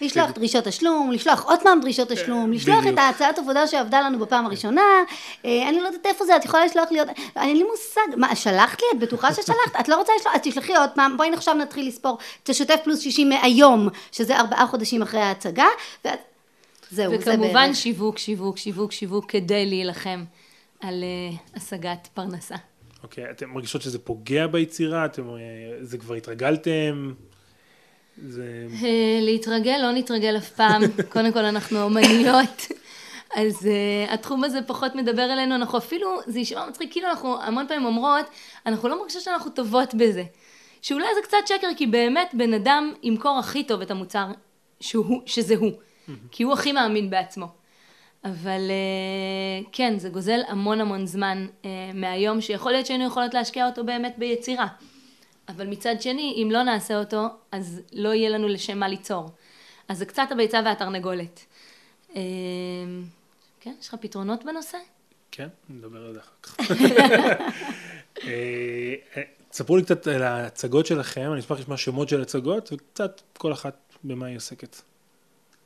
[0.01, 2.87] לשלוח דרישות תשלום, לשלוח עוד פעם דרישות תשלום, לשלוח.
[2.87, 4.83] את ההצעת עבודה שעבדה לנו בפעם הראשונה,
[5.45, 8.81] אני לא יודעת איפה זה, את יכולה לשלוח לי עוד, אין לי מושג, מה, שלחת
[8.81, 8.87] לי?
[8.93, 9.81] את בטוחה ששלחת?
[9.81, 10.35] את לא רוצה לשלוח?
[10.35, 15.03] אז תשלחי עוד פעם, בואי עכשיו נתחיל לספור, תשתף פלוס 60 מהיום, שזה ארבעה חודשים
[15.03, 15.69] אחרי ההצגה,
[16.05, 16.32] ואת...
[16.93, 17.77] זהו, זה וכמובן בערך.
[17.77, 20.25] שיווק, שיווק, שיווק, שיווק, כדי להילחם
[20.81, 22.55] על uh, השגת פרנסה.
[23.03, 25.05] אוקיי, אתם מרגישות שזה פוגע ביצירה?
[25.05, 25.37] אתם, אה,
[25.81, 27.13] זה כבר התרגלתם?
[28.29, 28.67] זה...
[28.83, 30.83] אה, להתרגל, לא נתרגל אף פעם.
[31.13, 32.67] קודם כל אנחנו אומניות.
[33.35, 37.69] אז uh, התחום הזה פחות מדבר אלינו, אנחנו אפילו, זה יישמע מצחיק, כאילו אנחנו המון
[37.69, 38.27] פעמים אומרות,
[38.67, 40.25] אנחנו לא מרגישות שאנחנו טובות בזה.
[40.83, 44.27] שאולי זה קצת שקר, כי באמת בן אדם ימכור הכי טוב את המוצר
[44.81, 45.73] שהוא, שזה הוא.
[46.31, 47.47] כי הוא הכי מאמין בעצמו.
[48.25, 53.67] אבל uh, כן, זה גוזל המון המון זמן uh, מהיום, שיכול להיות שהיינו יכולות להשקיע
[53.67, 54.67] אותו באמת ביצירה.
[55.49, 59.31] אבל מצד שני, אם לא נעשה אותו, אז לא יהיה לנו לשם מה ליצור.
[59.89, 61.45] אז זה קצת הביצה והתרנגולת.
[62.17, 62.23] אה,
[63.61, 64.79] כן, יש לך פתרונות בנושא?
[65.31, 66.57] כן, נדבר על זה אחר כך.
[68.25, 73.21] אה, אה, תספרו לי קצת על ההצגות שלכם, אני אשמח לשמוע שמות של הצגות, וקצת
[73.39, 74.77] כל אחת במה היא עוסקת.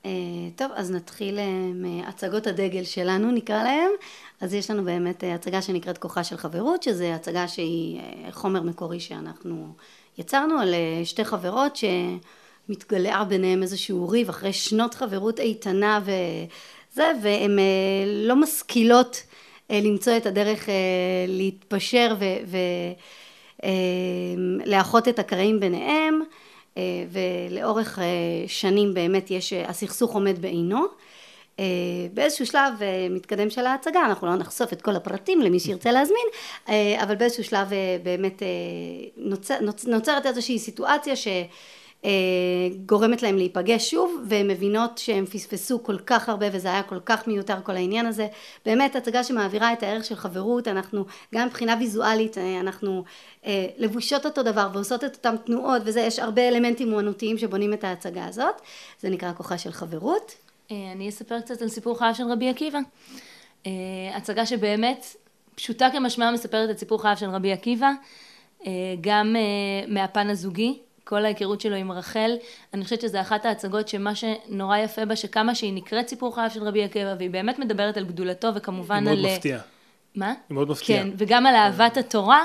[0.06, 3.90] אה, טוב, אז נתחיל אה, מהצגות הדגל שלנו, נקרא להם.
[4.40, 9.00] אז יש לנו באמת אה, הצגה שנקראת כוחה של חברות, שזו הצגה שהיא חומר מקורי
[9.00, 9.74] שאנחנו
[10.18, 11.78] יצרנו על שתי חברות
[12.68, 17.58] שמתגלע ביניהם איזשהו ריב אחרי שנות חברות איתנה וזה, והן
[18.06, 19.22] לא משכילות
[19.70, 20.68] למצוא את הדרך
[21.28, 22.16] להתפשר
[24.66, 26.22] ולאחות את הקרעים ביניהם.
[26.76, 28.04] אה, ולאורך אה,
[28.46, 30.84] שנים באמת יש, אה, הסכסוך עומד בעינו.
[32.14, 32.72] באיזשהו שלב
[33.10, 36.26] מתקדם של ההצגה, אנחנו לא נחשוף את כל הפרטים למי שירצה להזמין,
[37.02, 37.68] אבל באיזשהו שלב
[38.02, 38.42] באמת
[39.16, 41.14] נוצר, נוצ- נוצרת איזושהי סיטואציה
[42.06, 47.28] שגורמת להם להיפגש שוב, והן מבינות שהם פספסו כל כך הרבה וזה היה כל כך
[47.28, 48.28] מיותר כל העניין הזה.
[48.66, 53.04] באמת הצגה שמעבירה את הערך של חברות, אנחנו גם מבחינה ויזואלית, אה, אנחנו
[53.46, 57.84] אה, לבושות אותו דבר ועושות את אותן תנועות וזה, יש הרבה אלמנטים אומנותיים שבונים את
[57.84, 58.60] ההצגה הזאת,
[59.00, 60.34] זה נקרא כוחה של חברות.
[60.70, 62.78] אה, אני אספר קצת על סיפור חייו של רבי עקיבא.
[63.66, 63.72] אה,
[64.16, 65.06] הצגה שבאמת
[65.54, 67.90] פשוטה כמשמעה מספרת את סיפור חייו של רבי עקיבא,
[68.66, 72.36] אה, גם אה, מהפן הזוגי, כל ההיכרות שלו עם רחל.
[72.74, 76.62] אני חושבת שזו אחת ההצגות שמה שנורא יפה בה, שכמה שהיא נקראת סיפור חייו של
[76.62, 79.20] רבי עקיבא, והיא באמת מדברת על גדולתו וכמובן היא על...
[79.22, 79.60] מאוד מפתיעה.
[80.14, 80.28] מה?
[80.28, 81.02] היא מאוד מפתיעה.
[81.02, 82.44] כן, וגם על אהבת התורה,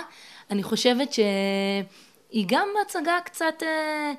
[0.52, 4.12] אני חושבת שהיא גם הצגה קצת, אה,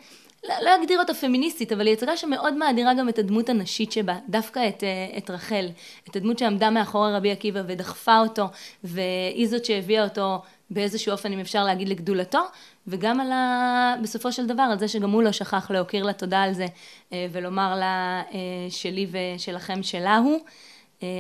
[0.49, 4.17] לא, לא אגדיר אותה פמיניסטית, אבל היא הצגה שמאוד מאדירה גם את הדמות הנשית שבה,
[4.29, 5.69] דווקא את, אה, את רחל,
[6.11, 8.45] את הדמות שעמדה מאחורי רבי עקיבא ודחפה אותו,
[8.85, 12.41] והיא זאת שהביאה אותו באיזשהו אופן, אם אפשר להגיד, לגדולתו,
[12.87, 13.95] וגם על ה...
[14.03, 16.67] בסופו של דבר, על זה שגם הוא לא שכח להכיר לה תודה על זה,
[17.13, 20.45] אה, ולומר לה אה, שלי ושלכם שלה הוא.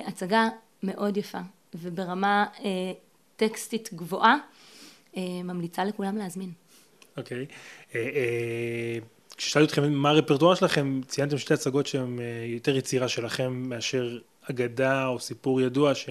[0.06, 0.48] הצגה
[0.82, 1.38] מאוד יפה,
[1.74, 2.46] וברמה
[3.36, 4.36] טקסטית גבוהה,
[5.16, 6.50] ממליצה לכולם להזמין.
[7.16, 7.46] אוקיי.
[7.90, 7.94] Okay.
[9.36, 14.18] כששאלתי אתכם מה הרפרטואר שלכם, ציינתם שתי הצגות שהן אה, יותר יצירה שלכם מאשר
[14.50, 16.08] אגדה או סיפור ידוע ש...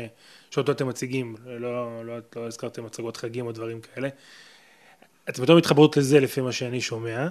[0.51, 1.59] שאותו אתם מציגים, לא,
[2.05, 4.09] לא, לא הזכרתם הצגות חגים או דברים כאלה.
[5.31, 7.27] אתם יותר מתחברות לזה לפי מה שאני שומע.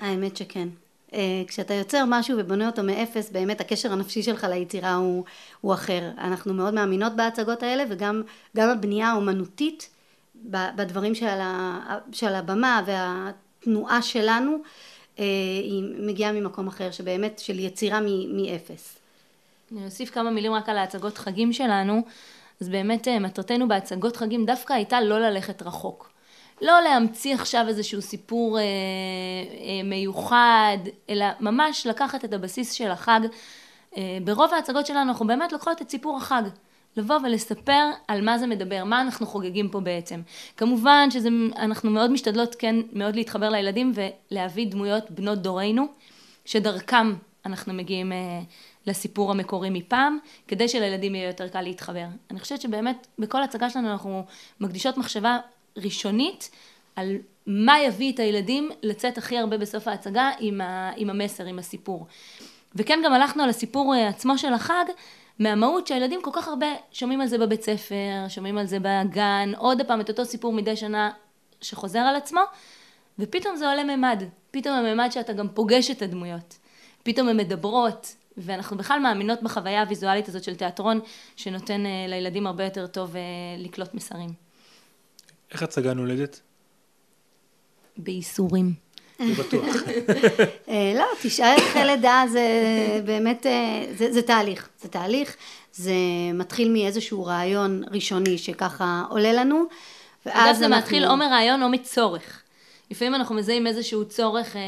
[0.00, 0.68] האמת שכן.
[1.14, 5.24] אה, כשאתה יוצר משהו ובונה אותו מאפס, באמת הקשר הנפשי שלך ליצירה הוא,
[5.60, 6.10] הוא אחר.
[6.18, 8.22] אנחנו מאוד מאמינות בהצגות האלה וגם
[8.54, 9.88] הבנייה האומנותית
[10.76, 14.56] בדברים שעל, ה, שעל הבמה והתנועה שלנו
[15.18, 15.24] אה,
[15.62, 18.00] היא מגיעה ממקום אחר, שבאמת של יצירה
[18.32, 18.98] מאפס.
[19.72, 22.02] אני אוסיף כמה מילים רק על ההצגות חגים שלנו,
[22.60, 26.11] אז באמת אה, מטרתנו בהצגות חגים דווקא הייתה לא ללכת רחוק.
[26.62, 30.78] לא להמציא עכשיו איזשהו סיפור אה, אה, מיוחד,
[31.10, 33.20] אלא ממש לקחת את הבסיס של החג.
[33.96, 36.42] אה, ברוב ההצגות שלנו אנחנו באמת לוקחות את סיפור החג.
[36.96, 40.20] לבוא ולספר על מה זה מדבר, מה אנחנו חוגגים פה בעצם.
[40.56, 43.92] כמובן שאנחנו מאוד משתדלות כן מאוד להתחבר לילדים
[44.30, 45.86] ולהביא דמויות בנות דורנו,
[46.44, 47.14] שדרכם
[47.46, 48.40] אנחנו מגיעים אה,
[48.86, 52.06] לסיפור המקורי מפעם, כדי שלילדים יהיה יותר קל להתחבר.
[52.30, 54.24] אני חושבת שבאמת בכל הצגה שלנו אנחנו
[54.60, 55.38] מקדישות מחשבה
[55.76, 56.50] ראשונית
[56.96, 61.58] על מה יביא את הילדים לצאת הכי הרבה בסוף ההצגה עם, ה, עם המסר, עם
[61.58, 62.06] הסיפור.
[62.74, 64.84] וכן גם הלכנו על הסיפור אה, עצמו של החג,
[65.38, 69.82] מהמהות שהילדים כל כך הרבה שומעים על זה בבית ספר, שומעים על זה בגן, עוד
[69.86, 71.10] פעם את אותו סיפור מדי שנה
[71.60, 72.40] שחוזר על עצמו,
[73.18, 76.58] ופתאום זה עולה ממד, פתאום הממד שאתה גם פוגש את הדמויות,
[77.02, 81.00] פתאום הן מדברות, ואנחנו בכלל מאמינות בחוויה הוויזואלית הזאת של תיאטרון,
[81.36, 83.18] שנותן uh, לילדים הרבה יותר טוב uh,
[83.58, 84.51] לקלוט מסרים.
[85.52, 86.40] איך הצגה נולדת?
[87.96, 88.72] בייסורים.
[89.18, 89.76] זה בטוח.
[90.68, 92.46] אה, לא, תשעה אחרי לידה זה
[93.04, 95.36] באמת, אה, זה, זה תהליך, זה תהליך,
[95.72, 95.92] זה
[96.34, 99.64] מתחיל מאיזשהו רעיון ראשוני שככה עולה לנו,
[100.26, 100.78] ואז זה אנחנו...
[100.78, 102.42] מתחיל או מרעיון או מצורך.
[102.90, 104.60] לפעמים אנחנו מזהים איזשהו צורך אה,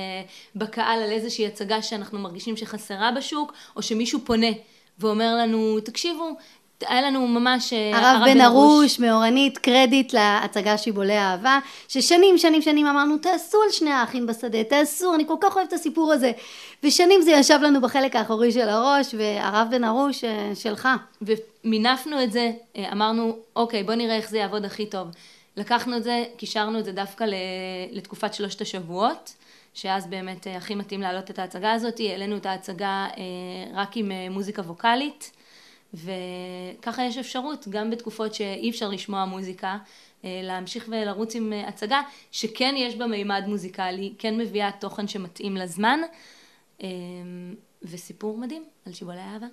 [0.57, 4.51] בקהל על איזושהי הצגה שאנחנו מרגישים שחסרה בשוק, או שמישהו פונה
[4.99, 6.31] ואומר לנו, תקשיבו,
[6.80, 8.98] היה לנו ממש אה, הרב בן ארוש.
[8.98, 11.58] מאורנית קרדיט להצגה שיבולי אהבה
[11.88, 15.72] ששנים שנים שנים אמרנו תעשו על שני האחים בשדה תעשו אני כל כך אוהבת את
[15.72, 16.32] הסיפור הזה.
[16.82, 20.88] ושנים זה ישב לנו בחלק האחורי של הראש והרב בן ארוש אה, שלך.
[21.22, 25.08] ומינפנו את זה אה, אמרנו אוקיי בוא נראה איך זה יעבוד הכי טוב.
[25.56, 27.24] לקחנו את זה קישרנו את זה דווקא
[27.92, 29.34] לתקופת שלושת השבועות
[29.74, 32.00] שאז באמת הכי מתאים להעלות את ההצגה הזאת.
[32.00, 33.06] העלינו את ההצגה
[33.74, 35.30] רק עם מוזיקה ווקאלית
[35.94, 39.78] וככה יש אפשרות, גם בתקופות שאי אפשר לשמוע מוזיקה,
[40.24, 45.57] אה, להמשיך ולרוץ עם אה, הצגה שכן יש בה מימד מוזיקלי, כן מביאה תוכן שמתאים
[45.57, 46.00] לזמן,
[46.83, 46.88] אה,
[47.83, 49.46] וסיפור מדהים על שיבולי אהבה.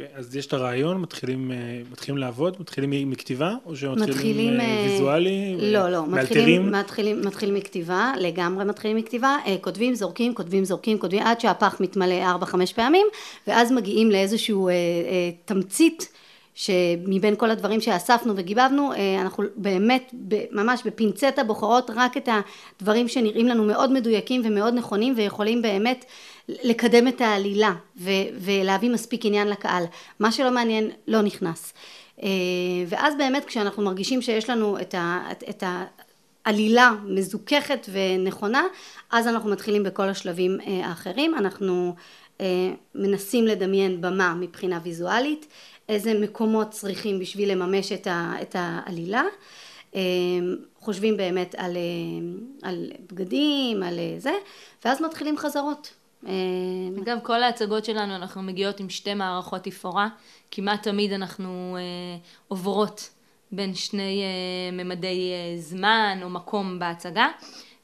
[0.00, 1.52] Okay, אוקיי, אז יש את הרעיון, מתחילים,
[1.92, 5.56] מתחילים לעבוד, מתחילים מכתיבה, או שמתחילים מתחילים, ויזואלי?
[5.60, 11.40] לא, לא, מתחילים, מתחילים, מתחילים מכתיבה, לגמרי מתחילים מכתיבה, כותבים, זורקים, כותבים, זורקים, כותבים, עד
[11.40, 13.06] שהפח מתמלא ארבע, חמש פעמים,
[13.46, 16.08] ואז מגיעים לאיזשהו אה, אה, תמצית.
[16.54, 20.14] שמבין כל הדברים שאספנו וגיבבנו, אנחנו באמת
[20.50, 22.28] ממש בפינצטה בוחרות רק את
[22.80, 26.04] הדברים שנראים לנו מאוד מדויקים ומאוד נכונים ויכולים באמת
[26.62, 28.10] לקדם את העלילה ו-
[28.40, 29.84] ולהביא מספיק עניין לקהל.
[30.18, 31.72] מה שלא מעניין לא נכנס.
[32.22, 32.28] אה,
[32.88, 35.64] ואז באמת כשאנחנו מרגישים שיש לנו את, ה- את
[36.46, 38.62] העלילה מזוככת ונכונה,
[39.10, 41.34] אז אנחנו מתחילים בכל השלבים אה, האחרים.
[41.34, 41.94] אנחנו
[42.40, 42.46] אה,
[42.94, 45.46] מנסים לדמיין במה מבחינה ויזואלית,
[45.88, 49.22] איזה מקומות צריכים בשביל לממש את, ה- את העלילה.
[50.80, 51.76] חושבים באמת על,
[52.62, 54.32] על בגדים, על זה,
[54.84, 55.99] ואז מתחילים חזרות.
[56.26, 56.32] אה,
[57.02, 60.08] אגב, כל ההצגות שלנו, אנחנו מגיעות עם שתי מערכות תפאורה.
[60.50, 63.10] כמעט תמיד אנחנו אה, עוברות
[63.52, 67.26] בין שני אה, ממדי זמן או מקום בהצגה.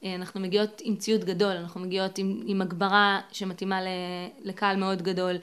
[0.05, 3.81] אנחנו מגיעות עם ציוד גדול, אנחנו מגיעות עם, עם הגברה שמתאימה
[4.45, 5.37] לקהל מאוד גדול,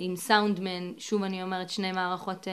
[0.00, 2.52] עם סאונדמן, שוב אני אומרת שני מערכות אה,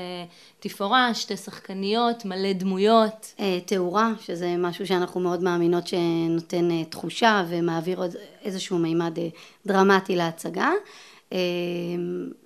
[0.60, 3.34] תפאורה, שתי שחקניות, מלא דמויות.
[3.40, 8.02] אה, תאורה, שזה משהו שאנחנו מאוד מאמינות שנותן תחושה ומעביר
[8.44, 9.18] איזשהו מימד
[9.66, 10.72] דרמטי להצגה.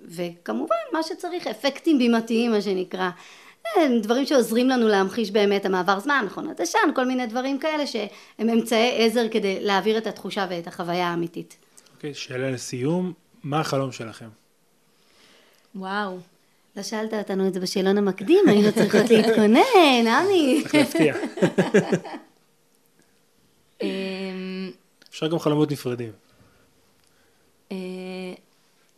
[0.04, 3.10] וכמובן מה שצריך, אפקטים בימתיים מה שנקרא.
[4.02, 9.04] דברים שעוזרים לנו להמחיש באמת המעבר זמן, מכונת עשן, כל מיני דברים כאלה שהם אמצעי
[9.04, 11.56] עזר כדי להעביר את התחושה ואת החוויה האמיתית.
[11.94, 13.12] אוקיי, שאלה לסיום,
[13.44, 14.41] מה החלום שלכם?
[15.74, 16.18] וואו.
[16.76, 20.60] לא שאלת אותנו את זה בשאלון המקדים, היינו צריכות להתכונן, עמי.
[20.62, 21.14] צריך להפתיע.
[23.82, 24.70] אמ,
[25.10, 26.12] אפשר גם חלומות נפרדים.
[27.72, 27.76] אה,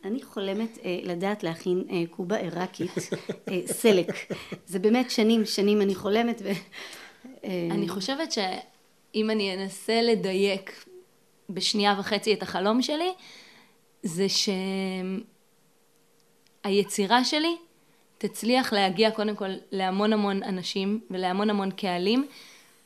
[0.03, 2.91] אני חולמת אה, לדעת להכין אה, קובה עיראקית,
[3.49, 4.07] אה, סלק.
[4.67, 6.41] זה באמת שנים, שנים אני חולמת.
[6.45, 6.49] ו...
[7.43, 10.85] אה, אני חושבת שאם אני אנסה לדייק
[11.49, 13.13] בשנייה וחצי את החלום שלי,
[14.03, 14.25] זה
[16.65, 17.55] שהיצירה שלי
[18.17, 22.27] תצליח להגיע קודם כל להמון המון אנשים ולהמון המון קהלים,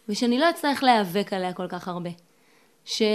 [0.09, 2.09] ושאני לא אצטרך להיאבק עליה כל כך הרבה.
[2.85, 3.05] שאתה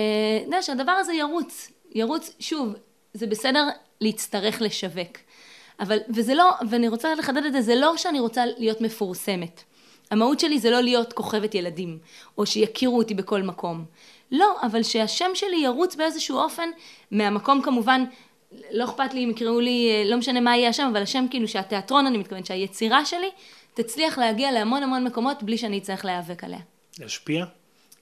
[0.47, 2.75] יודע, שהדבר הזה ירוץ, ירוץ, שוב,
[3.15, 3.69] זה בסדר
[4.01, 5.19] להצטרך לשווק.
[5.81, 9.63] אבל, וזה לא, ואני רוצה לחדד את זה, זה לא שאני רוצה להיות מפורסמת.
[10.11, 11.99] המהות שלי זה לא להיות כוכבת ילדים,
[12.39, 13.85] או שיכירו אותי בכל מקום.
[14.33, 16.69] לא, אבל שהשם שלי ירוץ באיזשהו אופן,
[17.11, 18.05] מהמקום כמובן,
[18.71, 21.49] לא אכפת לי אם יקראו לי, אה, לא משנה מה יהיה השם, אבל השם כאילו
[21.49, 23.31] שהתיאטרון, אני מתכוונת, שהיצירה שלי
[23.75, 26.61] תצליח להגיע להמון המון מקומות בלי שאני אצטרך להיאבק עליה.
[26.99, 27.45] להשפיע?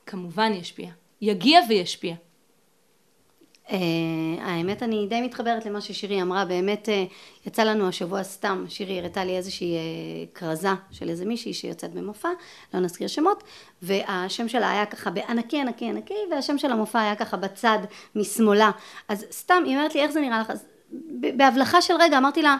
[0.06, 0.90] כמובן ישפיע.
[1.20, 2.14] יגיע וישפיע.
[3.70, 3.76] אה,
[4.40, 7.04] האמת, אני די מתחברת למה ששירי אמרה, באמת אה,
[7.46, 9.80] יצא לנו השבוע סתם, שירי הראתה לי איזושהי אה,
[10.34, 12.28] כרזה של איזה מישהי שיוצאת במופע,
[12.74, 13.42] לא נזכיר שמות,
[13.82, 17.78] והשם שלה היה ככה בענקי ענקי ענקי, והשם של המופע היה ככה בצד
[18.16, 18.70] משמאלה.
[19.08, 20.50] אז סתם, היא אומרת לי, איך זה נראה לך?
[20.50, 20.64] אז
[21.36, 22.56] בהבלחה של רגע אמרתי לה,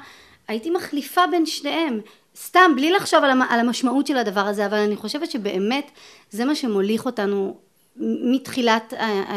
[0.49, 2.01] הייתי מחליפה בין שניהם.
[2.37, 5.91] סתם, בלי לחשוב על המשמעות של הדבר הזה, אבל אני חושבת שבאמת
[6.31, 7.57] זה מה שמוליך אותנו
[7.97, 8.93] מתחילת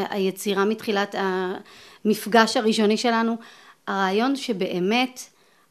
[0.09, 3.35] היצירה, מתחילת המפגש הראשוני שלנו,
[3.87, 5.19] הרעיון שבאמת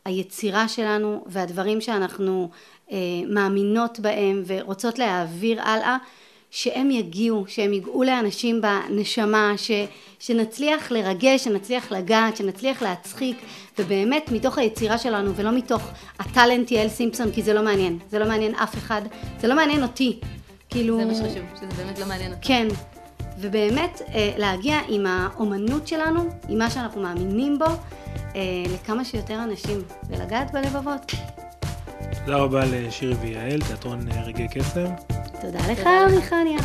[0.05, 2.51] היצירה שלנו והדברים שאנחנו
[2.93, 2.97] אה,
[3.29, 5.97] מאמינות בהם ורוצות להעביר הלאה,
[6.51, 9.71] שהם יגיעו, שהם ייגעו לאנשים בנשמה, ש,
[10.19, 13.37] שנצליח לרגש, שנצליח לגעת, שנצליח להצחיק,
[13.79, 18.27] ובאמת מתוך היצירה שלנו ולא מתוך הטאלנט יעל סימפסון, כי זה לא מעניין, זה לא
[18.27, 19.03] מעניין אף אחד,
[19.41, 20.21] זה לא מעניין אותי.
[20.75, 20.99] כאילו...
[20.99, 22.47] זה מה שחשוב, שזה באמת לא מעניין אותי.
[22.47, 22.69] כן,
[23.39, 27.65] ובאמת אה, להגיע עם האומנות שלנו, עם מה שאנחנו מאמינים בו,
[28.35, 28.41] אה,
[28.75, 31.13] לכמה שיותר אנשים, ולגעת בלבבות.
[32.25, 34.87] תודה רבה לשירי ויעל, תיאטרון אה, רגעי קסם.
[35.41, 36.13] תודה לך, תודה לך.
[36.15, 36.59] מיכניה.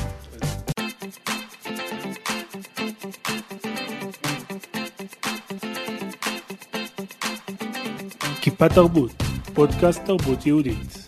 [8.41, 10.99] כיפה תרבות, פודקאסט תרבות יהודית.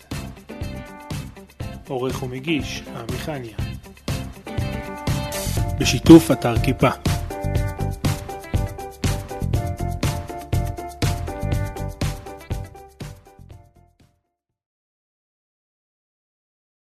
[1.92, 3.56] עורך ומגיש, עמי חניה.
[5.78, 7.11] בשיתוף אתר כיפה.